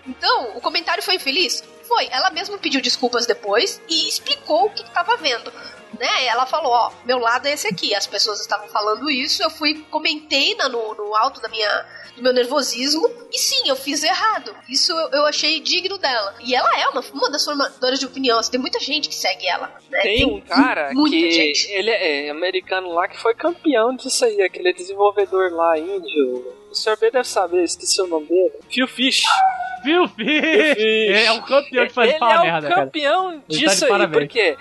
[0.06, 1.64] Então, o comentário foi infeliz?
[1.86, 2.08] Foi.
[2.10, 5.52] Ela mesma pediu desculpas depois e explicou o que estava vendo.
[5.98, 6.26] né?
[6.26, 7.94] Ela falou, ó, meu lado é esse aqui.
[7.94, 12.22] As pessoas estavam falando isso, eu fui, comentei na, no, no alto da minha, do
[12.22, 14.54] meu nervosismo, e sim, eu fiz errado.
[14.68, 16.34] Isso eu, eu achei digno dela.
[16.40, 19.46] E ela é uma, uma das formadoras de opinião, assim, tem muita gente que segue
[19.46, 19.72] ela.
[19.90, 20.00] Né?
[20.00, 21.70] Tem um cara muita que gente.
[21.70, 26.54] ele é americano lá que foi campeão disso aí, aquele desenvolvedor lá índio.
[26.74, 28.52] O senhor B deve saber, esqueci o nome dele.
[28.68, 29.22] Phil Fish.
[29.84, 31.14] Viu, filho?
[31.14, 32.84] É um campeão de fazer ele falar é merda, cara.
[32.86, 34.24] campeão Ele tá disso de aí, parabéns.
[34.24, 34.56] porque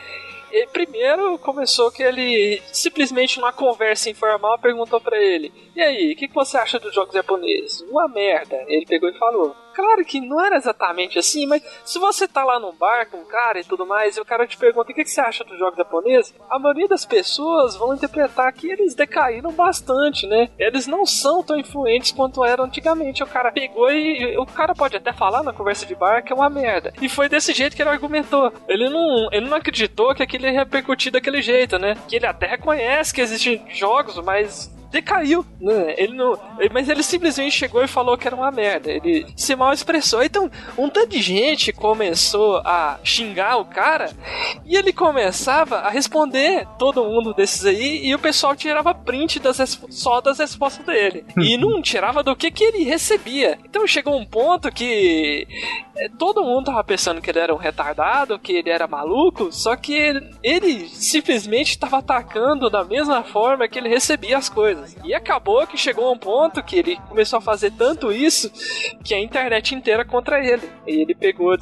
[0.51, 6.15] ele primeiro começou que ele simplesmente numa conversa informal perguntou pra ele: "E aí, o
[6.15, 8.57] que, que você acha dos jogos japoneses?" Uma merda.
[8.67, 12.59] Ele pegou e falou: Claro que não era exatamente assim, mas se você tá lá
[12.59, 15.03] num bar com um cara e tudo mais, e o cara te pergunta o que,
[15.03, 19.51] que você acha dos jogos japoneses, a maioria das pessoas vão interpretar que eles decaíram
[19.51, 20.49] bastante, né?
[20.57, 23.23] Eles não são tão influentes quanto eram antigamente.
[23.23, 24.37] O cara pegou e.
[24.37, 26.93] O cara pode até falar na conversa de bar que é uma merda.
[27.01, 28.51] E foi desse jeito que ele argumentou.
[28.67, 31.95] Ele não, ele não acreditou que aquilo ia repercutir daquele jeito, né?
[32.07, 35.95] Que ele até reconhece que existem jogos, mas decaiu, né?
[35.97, 36.37] Ele não,
[36.71, 38.91] mas ele simplesmente chegou e falou que era uma merda.
[38.91, 40.23] Ele se mal expressou.
[40.23, 44.11] Então, um tanto de gente começou a xingar o cara
[44.63, 49.57] e ele começava a responder todo mundo desses aí e o pessoal tirava print das
[49.89, 53.57] só das respostas dele e não tirava do que que ele recebia.
[53.65, 55.47] Então chegou um ponto que
[55.95, 59.75] é, todo mundo tava pensando que ele era um retardado, que ele era maluco, só
[59.75, 64.82] que ele, ele simplesmente estava atacando da mesma forma que ele recebia as coisas.
[65.03, 68.51] E acabou que chegou a um ponto que ele começou a fazer tanto isso
[69.03, 70.69] que a internet inteira contra ele.
[70.87, 71.55] E ele pegou,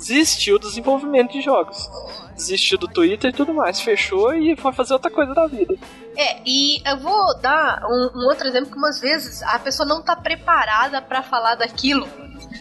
[0.00, 1.88] desistiu do desenvolvimento de jogos.
[2.34, 5.74] Desistiu do Twitter e tudo mais, fechou e foi fazer outra coisa da vida.
[6.16, 10.02] É, e eu vou dar um, um outro exemplo que umas vezes a pessoa não
[10.02, 12.08] tá preparada pra falar daquilo.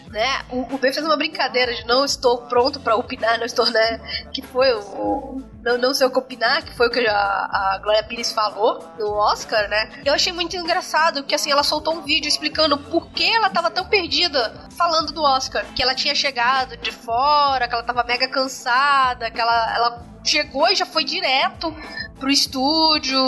[0.09, 0.27] Né?
[0.49, 3.99] O, o B fez uma brincadeira de não estou pronto pra opinar, não estou, né?
[4.33, 7.79] Que foi o- não, não sei o que opinar, que foi o que a, a
[7.83, 10.01] Glória Pires falou no Oscar, né?
[10.03, 13.69] Eu achei muito engraçado que assim, ela soltou um vídeo explicando por que ela tava
[13.69, 15.63] tão perdida falando do Oscar.
[15.75, 17.19] Que ela tinha chegado de fora,
[17.67, 21.73] que ela tava mega cansada, que ela, ela chegou e já foi direto
[22.19, 23.19] pro estúdio.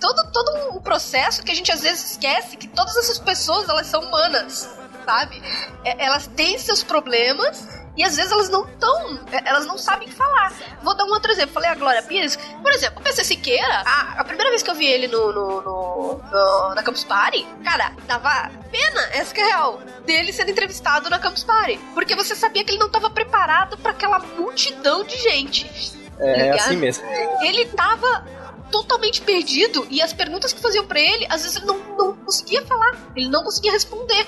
[0.00, 3.86] Todo, todo um processo que a gente às vezes esquece que todas essas pessoas elas
[3.86, 4.68] são humanas,
[5.04, 5.42] sabe?
[5.84, 10.52] É- Elas têm seus problemas e às vezes elas não estão, elas não sabem falar.
[10.82, 11.52] Vou dar um outro exemplo.
[11.54, 14.74] Falei a Glória Pires, por exemplo, o PC Siqueira, a, a primeira vez que eu
[14.74, 19.44] vi ele no, no- no- no- na Campus Party, cara, dava pena, essa que é
[19.46, 21.78] real, dele sendo entrevistado na Campus Party.
[21.94, 25.70] Porque você sabia que ele não estava preparado para aquela multidão de gente.
[26.18, 27.04] É, é assim mesmo.
[27.42, 28.24] Ele tava
[28.70, 32.64] totalmente perdido e as perguntas que faziam pra ele, às vezes ele não, não conseguia
[32.66, 34.26] falar, ele não conseguia responder.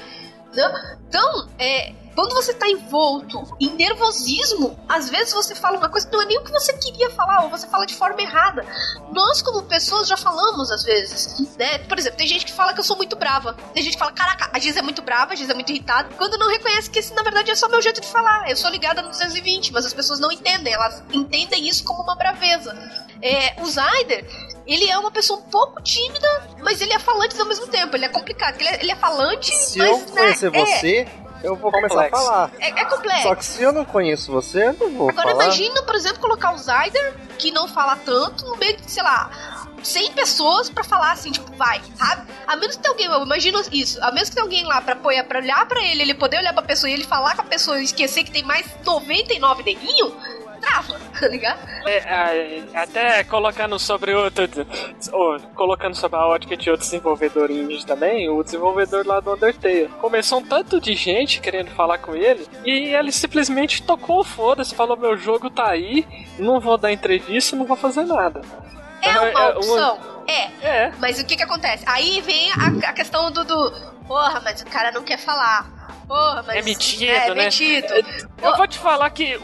[0.52, 0.96] né?
[1.08, 6.12] Então, é, quando você tá envolto em nervosismo, às vezes você fala uma coisa que
[6.12, 8.64] não é nem o que você queria falar, ou você fala de forma errada.
[9.12, 11.78] Nós, como pessoas, já falamos às vezes, né?
[11.78, 13.54] Por exemplo, tem gente que fala que eu sou muito brava.
[13.74, 16.08] Tem gente que fala, caraca, a Giz é muito brava, a Giz é muito irritada,
[16.16, 18.48] quando não reconhece que esse, na verdade, é só meu jeito de falar.
[18.48, 22.14] Eu sou ligada no 220, mas as pessoas não entendem, elas entendem isso como uma
[22.14, 22.76] braveza.
[23.22, 24.26] É, o Zyder,
[24.66, 26.28] ele é uma pessoa um pouco tímida,
[26.60, 27.94] mas ele é falante ao mesmo tempo.
[27.96, 31.08] Ele é complicado, ele é, ele é falante, Se mas eu né, conhecer é- você,
[31.42, 32.24] eu vou começar a Complexo.
[32.26, 32.50] falar.
[32.60, 33.22] É, é complexo.
[33.22, 35.44] Só que se eu não conheço você, eu não vou Agora falar.
[35.44, 39.30] imagina, por exemplo, colocar o Zyder, que não fala tanto, no meio de, sei lá,
[39.82, 42.30] 100 pessoas pra falar assim, tipo, vai, sabe?
[42.46, 44.92] A menos que tenha alguém, eu imagino isso, a menos que tenha alguém lá pra
[44.92, 47.44] apoiar, pra olhar pra ele, ele poder olhar pra pessoa e ele falar com a
[47.44, 50.14] pessoa e esquecer que tem mais 99 neguinho,
[50.62, 51.58] trava, tá ligado?
[51.86, 54.48] É, até colocando sobre outro.
[55.12, 59.90] ou, colocando sobre a ótica de outro desenvolvedor indie também, o desenvolvedor lá do Undertale.
[60.00, 64.74] Começou um tanto de gente querendo falar com ele, e ele simplesmente tocou o foda-se,
[64.74, 66.06] falou: meu jogo tá aí,
[66.38, 68.40] não vou dar entrevista, não vou fazer nada.
[69.02, 69.98] É É, uma é, opção,
[70.28, 70.42] é.
[70.62, 70.92] É.
[70.98, 71.84] Mas o que que acontece?
[71.86, 73.92] Aí vem a, a questão do, do.
[74.06, 75.81] Porra, mas o cara não quer falar.
[76.06, 76.56] Porra, mas.
[76.56, 77.44] É metido, é, né?
[77.44, 77.92] metido.
[78.42, 79.38] Eu vou te falar que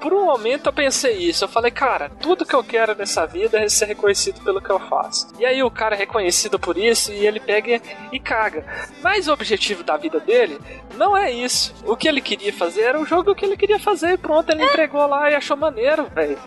[0.00, 1.44] por um momento eu pensei isso.
[1.44, 4.78] Eu falei, cara, tudo que eu quero nessa vida é ser reconhecido pelo que eu
[4.88, 5.28] faço.
[5.38, 7.80] E aí o cara é reconhecido por isso e ele pega
[8.12, 8.64] e caga.
[9.02, 10.58] Mas o objetivo da vida dele
[10.94, 11.74] não é isso.
[11.84, 14.64] O que ele queria fazer era o jogo que ele queria fazer e pronto, ele
[14.64, 16.38] entregou lá e achou maneiro, velho.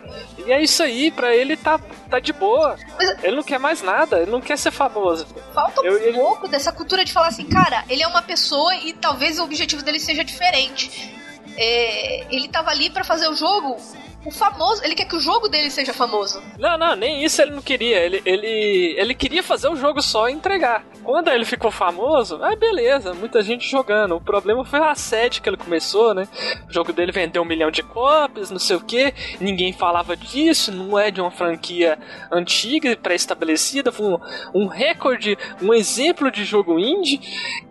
[0.45, 1.79] E é isso aí, pra ele tá,
[2.09, 2.75] tá de boa.
[2.97, 5.27] Mas- Ele não quer mais nada, ele não quer ser famoso.
[5.53, 8.73] Falta um Eu- ele- pouco dessa cultura de falar assim, cara, ele é uma pessoa
[8.75, 11.13] e talvez o objetivo dele seja diferente.
[11.57, 13.77] É, ele tava ali pra fazer o jogo,
[14.25, 16.41] o famoso, ele quer que o jogo dele seja famoso.
[16.57, 17.99] Não, não, nem isso ele não queria.
[17.99, 20.83] Ele, ele, ele queria fazer o jogo só e entregar.
[21.03, 24.15] Quando ele ficou famoso, ah, beleza, muita gente jogando.
[24.15, 26.27] O problema foi a sede que ele começou, né?
[26.69, 30.71] O jogo dele vendeu um milhão de cópias, não sei o que, ninguém falava disso,
[30.71, 31.97] não é de uma franquia
[32.31, 34.19] antiga, pré-estabelecida, foi um,
[34.53, 37.19] um recorde, um exemplo de jogo indie.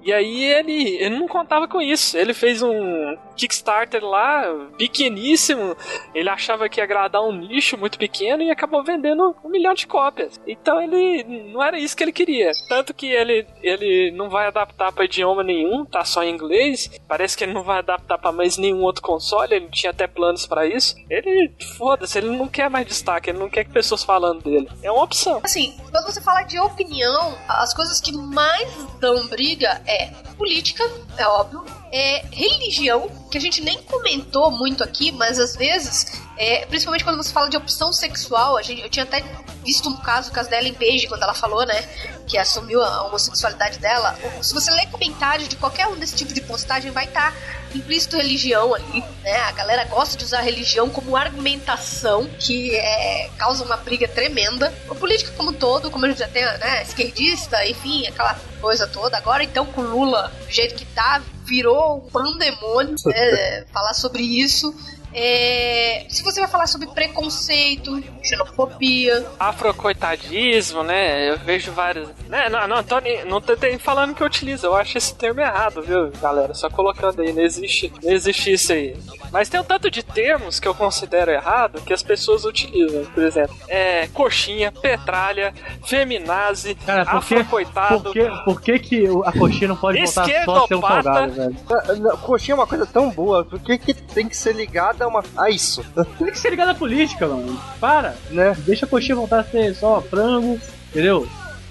[0.03, 2.17] E aí ele, ele não contava com isso.
[2.17, 4.43] Ele fez um Kickstarter lá,
[4.77, 5.77] pequeníssimo.
[6.15, 9.87] Ele achava que ia agradar um nicho muito pequeno e acabou vendendo um milhão de
[9.87, 10.41] cópias.
[10.47, 11.23] Então ele
[11.53, 12.51] não era isso que ele queria.
[12.69, 16.91] Tanto que ele, ele não vai adaptar para idioma nenhum, tá só em inglês.
[17.07, 19.55] Parece que ele não vai adaptar para mais nenhum outro console.
[19.55, 20.97] Ele tinha até planos para isso.
[21.09, 24.69] Ele, foda-se, ele não quer mais destaque, ele não quer que pessoas falando dele.
[24.83, 25.41] É uma opção.
[25.43, 28.69] Assim, quando você fala de opinião, as coisas que mais
[28.99, 30.85] dão briga é política,
[31.19, 36.65] é óbvio, é religião, que a gente nem comentou muito aqui, mas às vezes, é,
[36.67, 39.25] principalmente quando você fala de opção sexual, a gente, eu tinha até
[39.65, 41.83] visto um caso, o caso da Ellen Page, quando ela falou, né,
[42.27, 44.17] que assumiu a homossexualidade dela.
[44.41, 48.17] Se você ler comentários de qualquer um desse tipo de postagem, vai estar tá implícito
[48.17, 49.37] religião ali, né?
[49.41, 54.73] A galera gosta de usar a religião como argumentação, que é, causa uma briga tremenda.
[54.89, 58.87] O político como um todo, como a gente já tem, né, esquerdista, enfim, aquela coisa
[58.87, 59.17] toda.
[59.17, 64.75] Agora, então, com Lula, do jeito que tá, virou um pandemônio, né, falar sobre isso.
[65.13, 71.31] É, se você vai falar sobre preconceito, xenofobia, afrocoitadismo, né?
[71.31, 72.09] Eu vejo vários.
[72.29, 72.49] Né?
[72.49, 72.97] Não, não, tô,
[73.27, 76.55] não tô falando que eu utilizo, eu acho esse termo errado, viu, galera?
[76.55, 78.97] Só colocando aí, não existe, não existe isso aí.
[79.33, 83.05] Mas tem um tanto de termos que eu considero errado que as pessoas utilizam.
[83.07, 85.53] Por exemplo, é, coxinha, petralha,
[85.85, 88.03] feminazi, Cara, por que, afrocoitado.
[88.03, 92.19] Por que, por que, que a coxinha não pode voltar só ser um salgado, velho?
[92.19, 94.55] Coxinha é uma coisa tão boa, por que, que tem que ser
[95.01, 95.83] ligada a, uma, a isso?
[96.19, 97.59] Tem que ser ligada à política, mano.
[97.81, 98.55] Para, né?
[98.59, 101.27] Deixa a coxinha voltar a ser só frango, entendeu?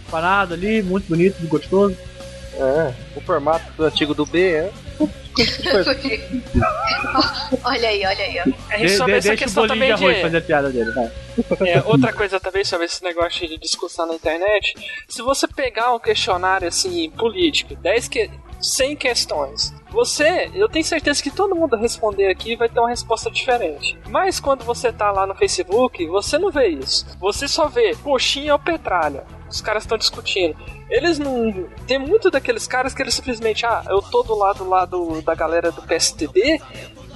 [0.09, 1.95] Parado ali, muito bonito, muito gostoso.
[2.55, 4.71] É, o formato do antigo do B é.
[7.63, 8.39] olha aí, olha aí.
[8.39, 8.43] Ó.
[8.77, 10.91] De, sobre de, essa deixa questão o também de arroz fazer piada dele.
[11.65, 14.73] É, outra coisa também sobre esse negócio de discussão na internet,
[15.07, 18.29] se você pegar um questionário assim político, 10 que
[18.59, 19.73] 100 questões.
[19.91, 23.97] Você, eu tenho certeza que todo mundo responder aqui vai ter uma resposta diferente.
[24.09, 27.05] Mas quando você tá lá no Facebook, você não vê isso.
[27.19, 29.25] Você só vê coxinha ou petralha.
[29.49, 30.55] Os caras estão discutindo.
[30.89, 31.67] Eles não.
[31.87, 34.87] Tem muito daqueles caras que eles simplesmente, ah, eu tô do lado lá
[35.23, 36.61] da galera do PSTB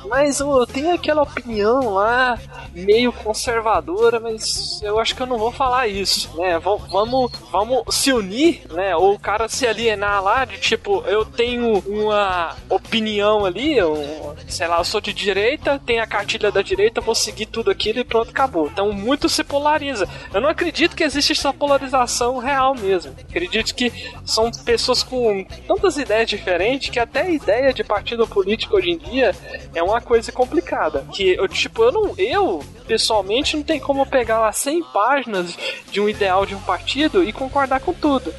[0.09, 2.37] mas eu tenho aquela opinião lá,
[2.73, 6.59] meio conservadora, mas eu acho que eu não vou falar isso, né?
[6.59, 8.95] Vamos, vamos se unir, né?
[8.95, 14.67] Ou o cara se alienar lá, de tipo, eu tenho uma opinião ali, eu, sei
[14.67, 18.03] lá, eu sou de direita, tenho a cartilha da direita, vou seguir tudo aquilo e
[18.03, 18.67] pronto, acabou.
[18.67, 20.07] Então muito se polariza.
[20.33, 23.15] Eu não acredito que existe essa polarização real mesmo.
[23.29, 23.91] Acredito que
[24.25, 28.97] são pessoas com tantas ideias diferentes que até a ideia de partido político hoje em
[28.97, 29.35] dia
[29.73, 31.05] é uma uma coisa complicada.
[31.13, 32.13] Que eu, tipo, eu não.
[32.17, 35.57] Eu, pessoalmente, não tem como pegar lá 100 páginas
[35.91, 38.33] de um ideal de um partido e concordar com tudo.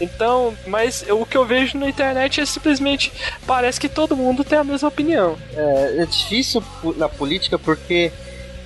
[0.00, 3.12] Então, mas o que eu vejo na internet é simplesmente
[3.46, 5.36] parece que todo mundo tem a mesma opinião.
[5.54, 6.62] É, é difícil
[6.96, 8.10] na política porque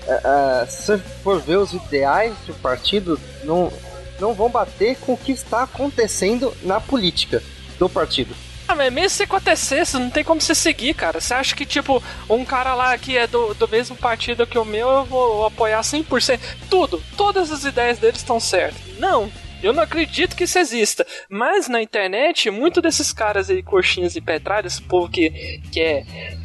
[0.07, 3.73] uh, se for ver os ideais de um partido, não,
[4.21, 7.43] não vão bater com o que está acontecendo na política
[7.79, 8.35] do partido.
[8.67, 11.21] Ah, mas mesmo se acontecesse, não tem como você seguir, cara.
[11.21, 14.65] Você acha que, tipo, um cara lá que é do, do mesmo partido que o
[14.65, 16.41] meu, eu vou apoiar 100%?
[16.71, 18.81] Tudo, todas as ideias dele estão certas.
[18.99, 19.31] Não,
[19.63, 21.07] eu não acredito que isso exista.
[21.29, 26.05] Mas na internet, muito desses caras aí, coxinhas e petralhas, povo que quer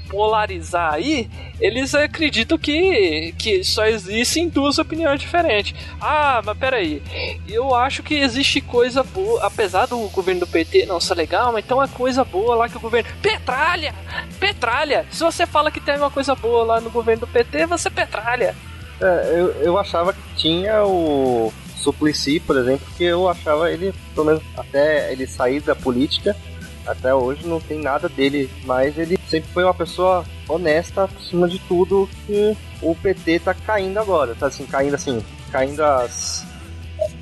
[0.09, 1.29] polarizar aí,
[1.59, 5.73] eles acreditam que, que só existem duas opiniões diferentes.
[6.01, 7.01] Ah, mas peraí,
[7.47, 11.63] eu acho que existe coisa boa, apesar do governo do PT não ser legal, mas
[11.63, 13.09] então é coisa boa lá que o governo.
[13.21, 13.93] Petralha!
[14.39, 15.05] Petralha!
[15.11, 18.55] Se você fala que tem uma coisa boa lá no governo do PT, você petralha.
[19.01, 24.25] É, eu, eu achava que tinha o Suplicy, por exemplo, que eu achava ele, pelo
[24.25, 26.35] menos até ele sair da política,
[26.91, 31.59] até hoje não tem nada dele, mas ele sempre foi uma pessoa honesta acima de
[31.59, 36.47] tudo que o PT tá caindo agora, tá assim, caindo assim, caindo as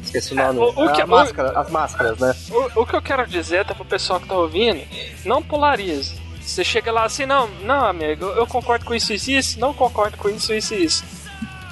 [0.01, 0.59] Esqueci o nome.
[0.59, 2.35] É, o, o que, máscara, as máscaras, né?
[2.49, 4.81] O, o, que eu quero dizer, até pro pessoal que tá ouvindo,
[5.25, 6.19] não polarize.
[6.41, 10.17] Você chega lá assim, não, não, amigo, eu concordo com isso e isso, não concordo
[10.17, 11.03] com isso, isso e isso.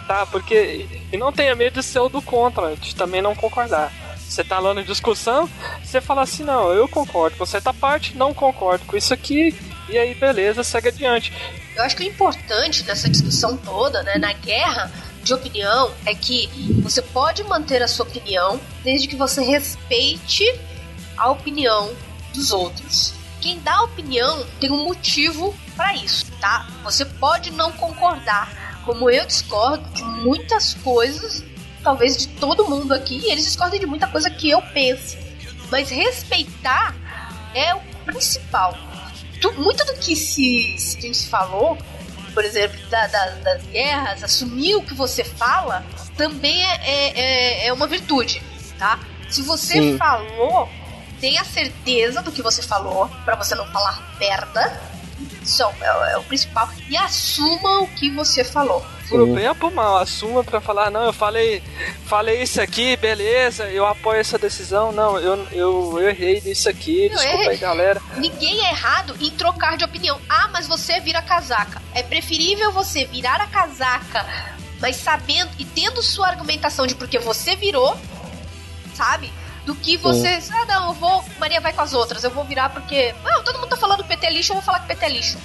[0.05, 0.25] Tá?
[0.25, 0.85] Porque.
[1.11, 3.91] E não tenha medo de ser o do contra, de também não concordar.
[4.27, 5.49] Você tá lá na discussão,
[5.83, 9.55] você fala assim, não, eu concordo com certa parte, não concordo com isso aqui,
[9.87, 11.31] e aí beleza, segue adiante.
[11.75, 14.91] Eu acho que o importante nessa discussão toda, né, na guerra
[15.23, 16.47] de opinião, é que
[16.81, 20.43] você pode manter a sua opinião desde que você respeite
[21.17, 21.93] a opinião
[22.33, 23.13] dos outros.
[23.41, 26.67] Quem dá opinião tem um motivo para isso, tá?
[26.83, 31.43] Você pode não concordar, como eu discordo de muitas coisas,
[31.85, 35.17] talvez de todo mundo aqui, e eles discordem de muita coisa que eu penso.
[35.71, 36.93] Mas respeitar
[37.53, 38.75] é o principal.
[39.39, 41.77] Tu- muito do que se, se, se falou,
[42.33, 45.85] por exemplo, da- da- das guerras, assumir o que você fala,
[46.17, 48.41] também é, é, é- é uma virtude,
[48.79, 48.99] tá?
[49.29, 49.97] Se você Sim.
[49.97, 50.67] falou,
[51.21, 54.81] tenha certeza do que você falou, pra você não falar merda.
[55.41, 56.69] Isso é, o- é o principal.
[56.89, 58.85] E assuma o que você falou.
[59.07, 61.61] Pro bem ou pro mal, assuma pra falar, não, eu falei,
[62.07, 67.07] falei isso aqui, beleza, eu apoio essa decisão, não, eu, eu, eu errei nisso aqui,
[67.09, 67.49] desculpa errei.
[67.49, 68.01] aí, galera.
[68.17, 70.19] Ninguém é errado em trocar de opinião.
[70.27, 71.79] Ah, mas você vira casaca.
[71.93, 74.25] É preferível você virar a casaca,
[74.81, 77.95] mas sabendo e tendo sua argumentação de porque você virou,
[78.95, 79.31] sabe?
[79.65, 80.39] Do que você.
[80.51, 81.25] Ah, não, eu vou.
[81.39, 82.23] Maria vai com as outras.
[82.23, 83.13] Eu vou virar porque.
[83.25, 85.37] Ah, todo mundo tá falando PT é lixo, eu vou falar que PT é lixo.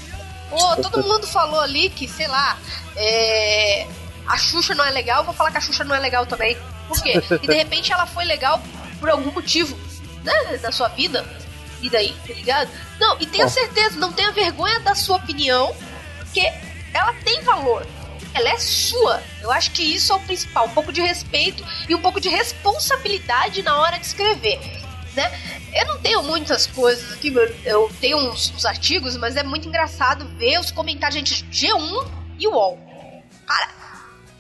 [0.51, 2.59] Ou todo mundo falou ali que, sei lá,
[2.97, 3.87] é,
[4.27, 6.57] a Xuxa não é legal, eu vou falar que a Xuxa não é legal também.
[6.89, 7.23] Por quê?
[7.43, 8.61] E de repente ela foi legal
[8.99, 9.79] por algum motivo,
[10.25, 10.59] né?
[10.59, 11.25] Da sua vida.
[11.81, 12.71] E daí, tá ligado?
[12.99, 15.75] Não, e tenha certeza, não tenha vergonha da sua opinião,
[16.19, 16.53] porque
[16.93, 17.87] ela tem valor.
[18.35, 19.23] Ela é sua.
[19.43, 20.67] Eu acho que isso é o principal.
[20.67, 24.59] Um pouco de respeito e um pouco de responsabilidade na hora de escrever.
[25.15, 25.31] Né?
[25.75, 27.33] Eu não tenho muitas coisas aqui,
[27.65, 32.07] eu- tenho uns, uns artigos, mas é muito engraçado ver os comentários, gente, G1
[32.39, 32.79] e UOL.
[33.47, 33.69] Cara,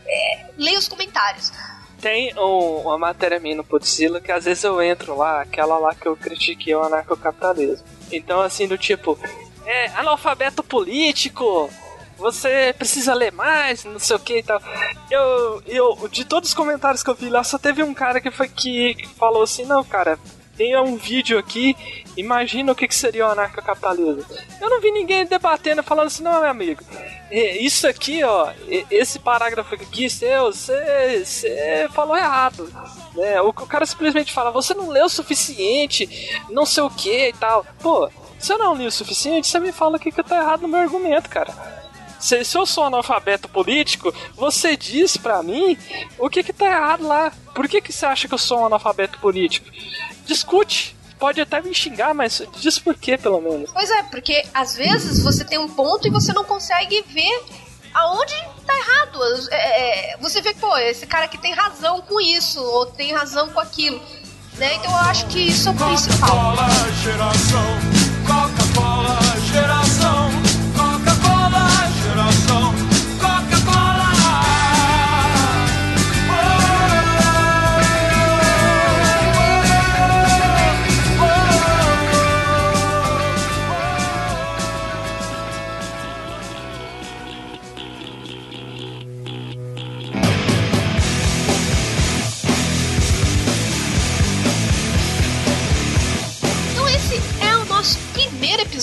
[0.07, 1.53] é, leia os comentários.
[2.01, 5.95] Tem um- uma matéria minha no Podzilla que às vezes eu entro lá, aquela lá
[5.95, 7.85] que eu critiquei o anarcocapitalismo.
[8.11, 9.19] Então, assim, do tipo,
[9.67, 11.69] é analfabeto político,
[12.21, 14.63] você precisa ler mais, não sei o que e tal.
[15.11, 18.31] Eu, eu, de todos os comentários que eu vi lá, só teve um cara que
[18.31, 20.19] foi que falou assim: não, cara.
[20.57, 21.75] Tem um vídeo aqui,
[22.19, 24.27] imagina o que, que seria o anarcocapitalismo.
[24.61, 26.85] Eu não vi ninguém debatendo, falando assim, não, meu amigo,
[27.31, 28.53] isso aqui, ó,
[28.91, 32.71] esse parágrafo aqui seu, você, falou errado.
[33.15, 33.41] Né?
[33.41, 37.65] O, cara simplesmente fala, você não leu o suficiente, não sei o que e tal.
[37.81, 40.63] Pô, se eu não li o suficiente, você me fala o que, que tá errado
[40.63, 41.55] no meu argumento, cara.
[42.21, 45.77] Se, se eu sou analfabeto político, você diz pra mim
[46.19, 47.33] o que que tá errado lá.
[47.55, 49.67] Por que que você acha que eu sou um analfabeto político?
[50.27, 50.97] Discute.
[51.19, 53.71] Pode até me xingar, mas diz por quê, pelo menos.
[53.73, 57.45] Pois é, porque às vezes você tem um ponto e você não consegue ver
[57.93, 58.35] aonde
[58.67, 59.21] tá errado.
[59.51, 63.13] É, é, você vê que, pô, esse cara aqui tem razão com isso, ou tem
[63.13, 64.01] razão com aquilo.
[64.57, 64.75] Né?
[64.77, 66.29] Então eu acho que isso é o principal.
[66.29, 66.69] Coca-Cola,
[67.03, 67.67] geração.
[68.27, 69.19] Coca-Cola,
[69.53, 70.40] geração.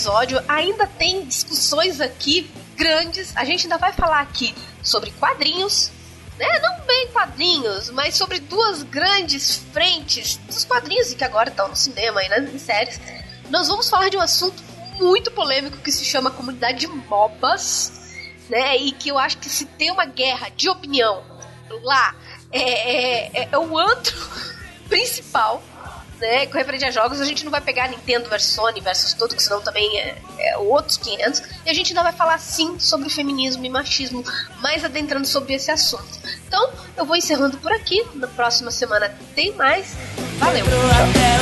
[0.07, 0.41] Episódio.
[0.47, 3.35] Ainda tem discussões aqui grandes.
[3.35, 5.91] A gente ainda vai falar aqui sobre quadrinhos.
[6.39, 6.59] Né?
[6.59, 12.23] Não bem quadrinhos, mas sobre duas grandes frentes dos quadrinhos que agora estão no cinema
[12.23, 12.99] e nas séries.
[13.49, 14.63] Nós vamos falar de um assunto
[14.99, 17.91] muito polêmico que se chama comunidade de MOBAs,
[18.49, 18.77] né?
[18.77, 21.23] E que eu acho que se tem uma guerra de opinião
[21.83, 22.15] lá,
[22.51, 24.15] é, é- é- é o antro
[24.87, 25.61] principal
[26.20, 26.45] né?
[26.47, 29.43] Com referente a jogos, a gente não vai pegar Nintendo versus Sony versus tudo, que
[29.43, 31.41] senão também é, é outros 500.
[31.65, 34.24] E a gente ainda vai falar sim sobre feminismo e machismo,
[34.59, 36.20] mais adentrando sobre esse assunto.
[36.47, 38.05] Então, eu vou encerrando por aqui.
[38.15, 39.95] Na próxima semana tem mais.
[40.39, 40.65] Valeu!
[40.65, 41.38] Tchau.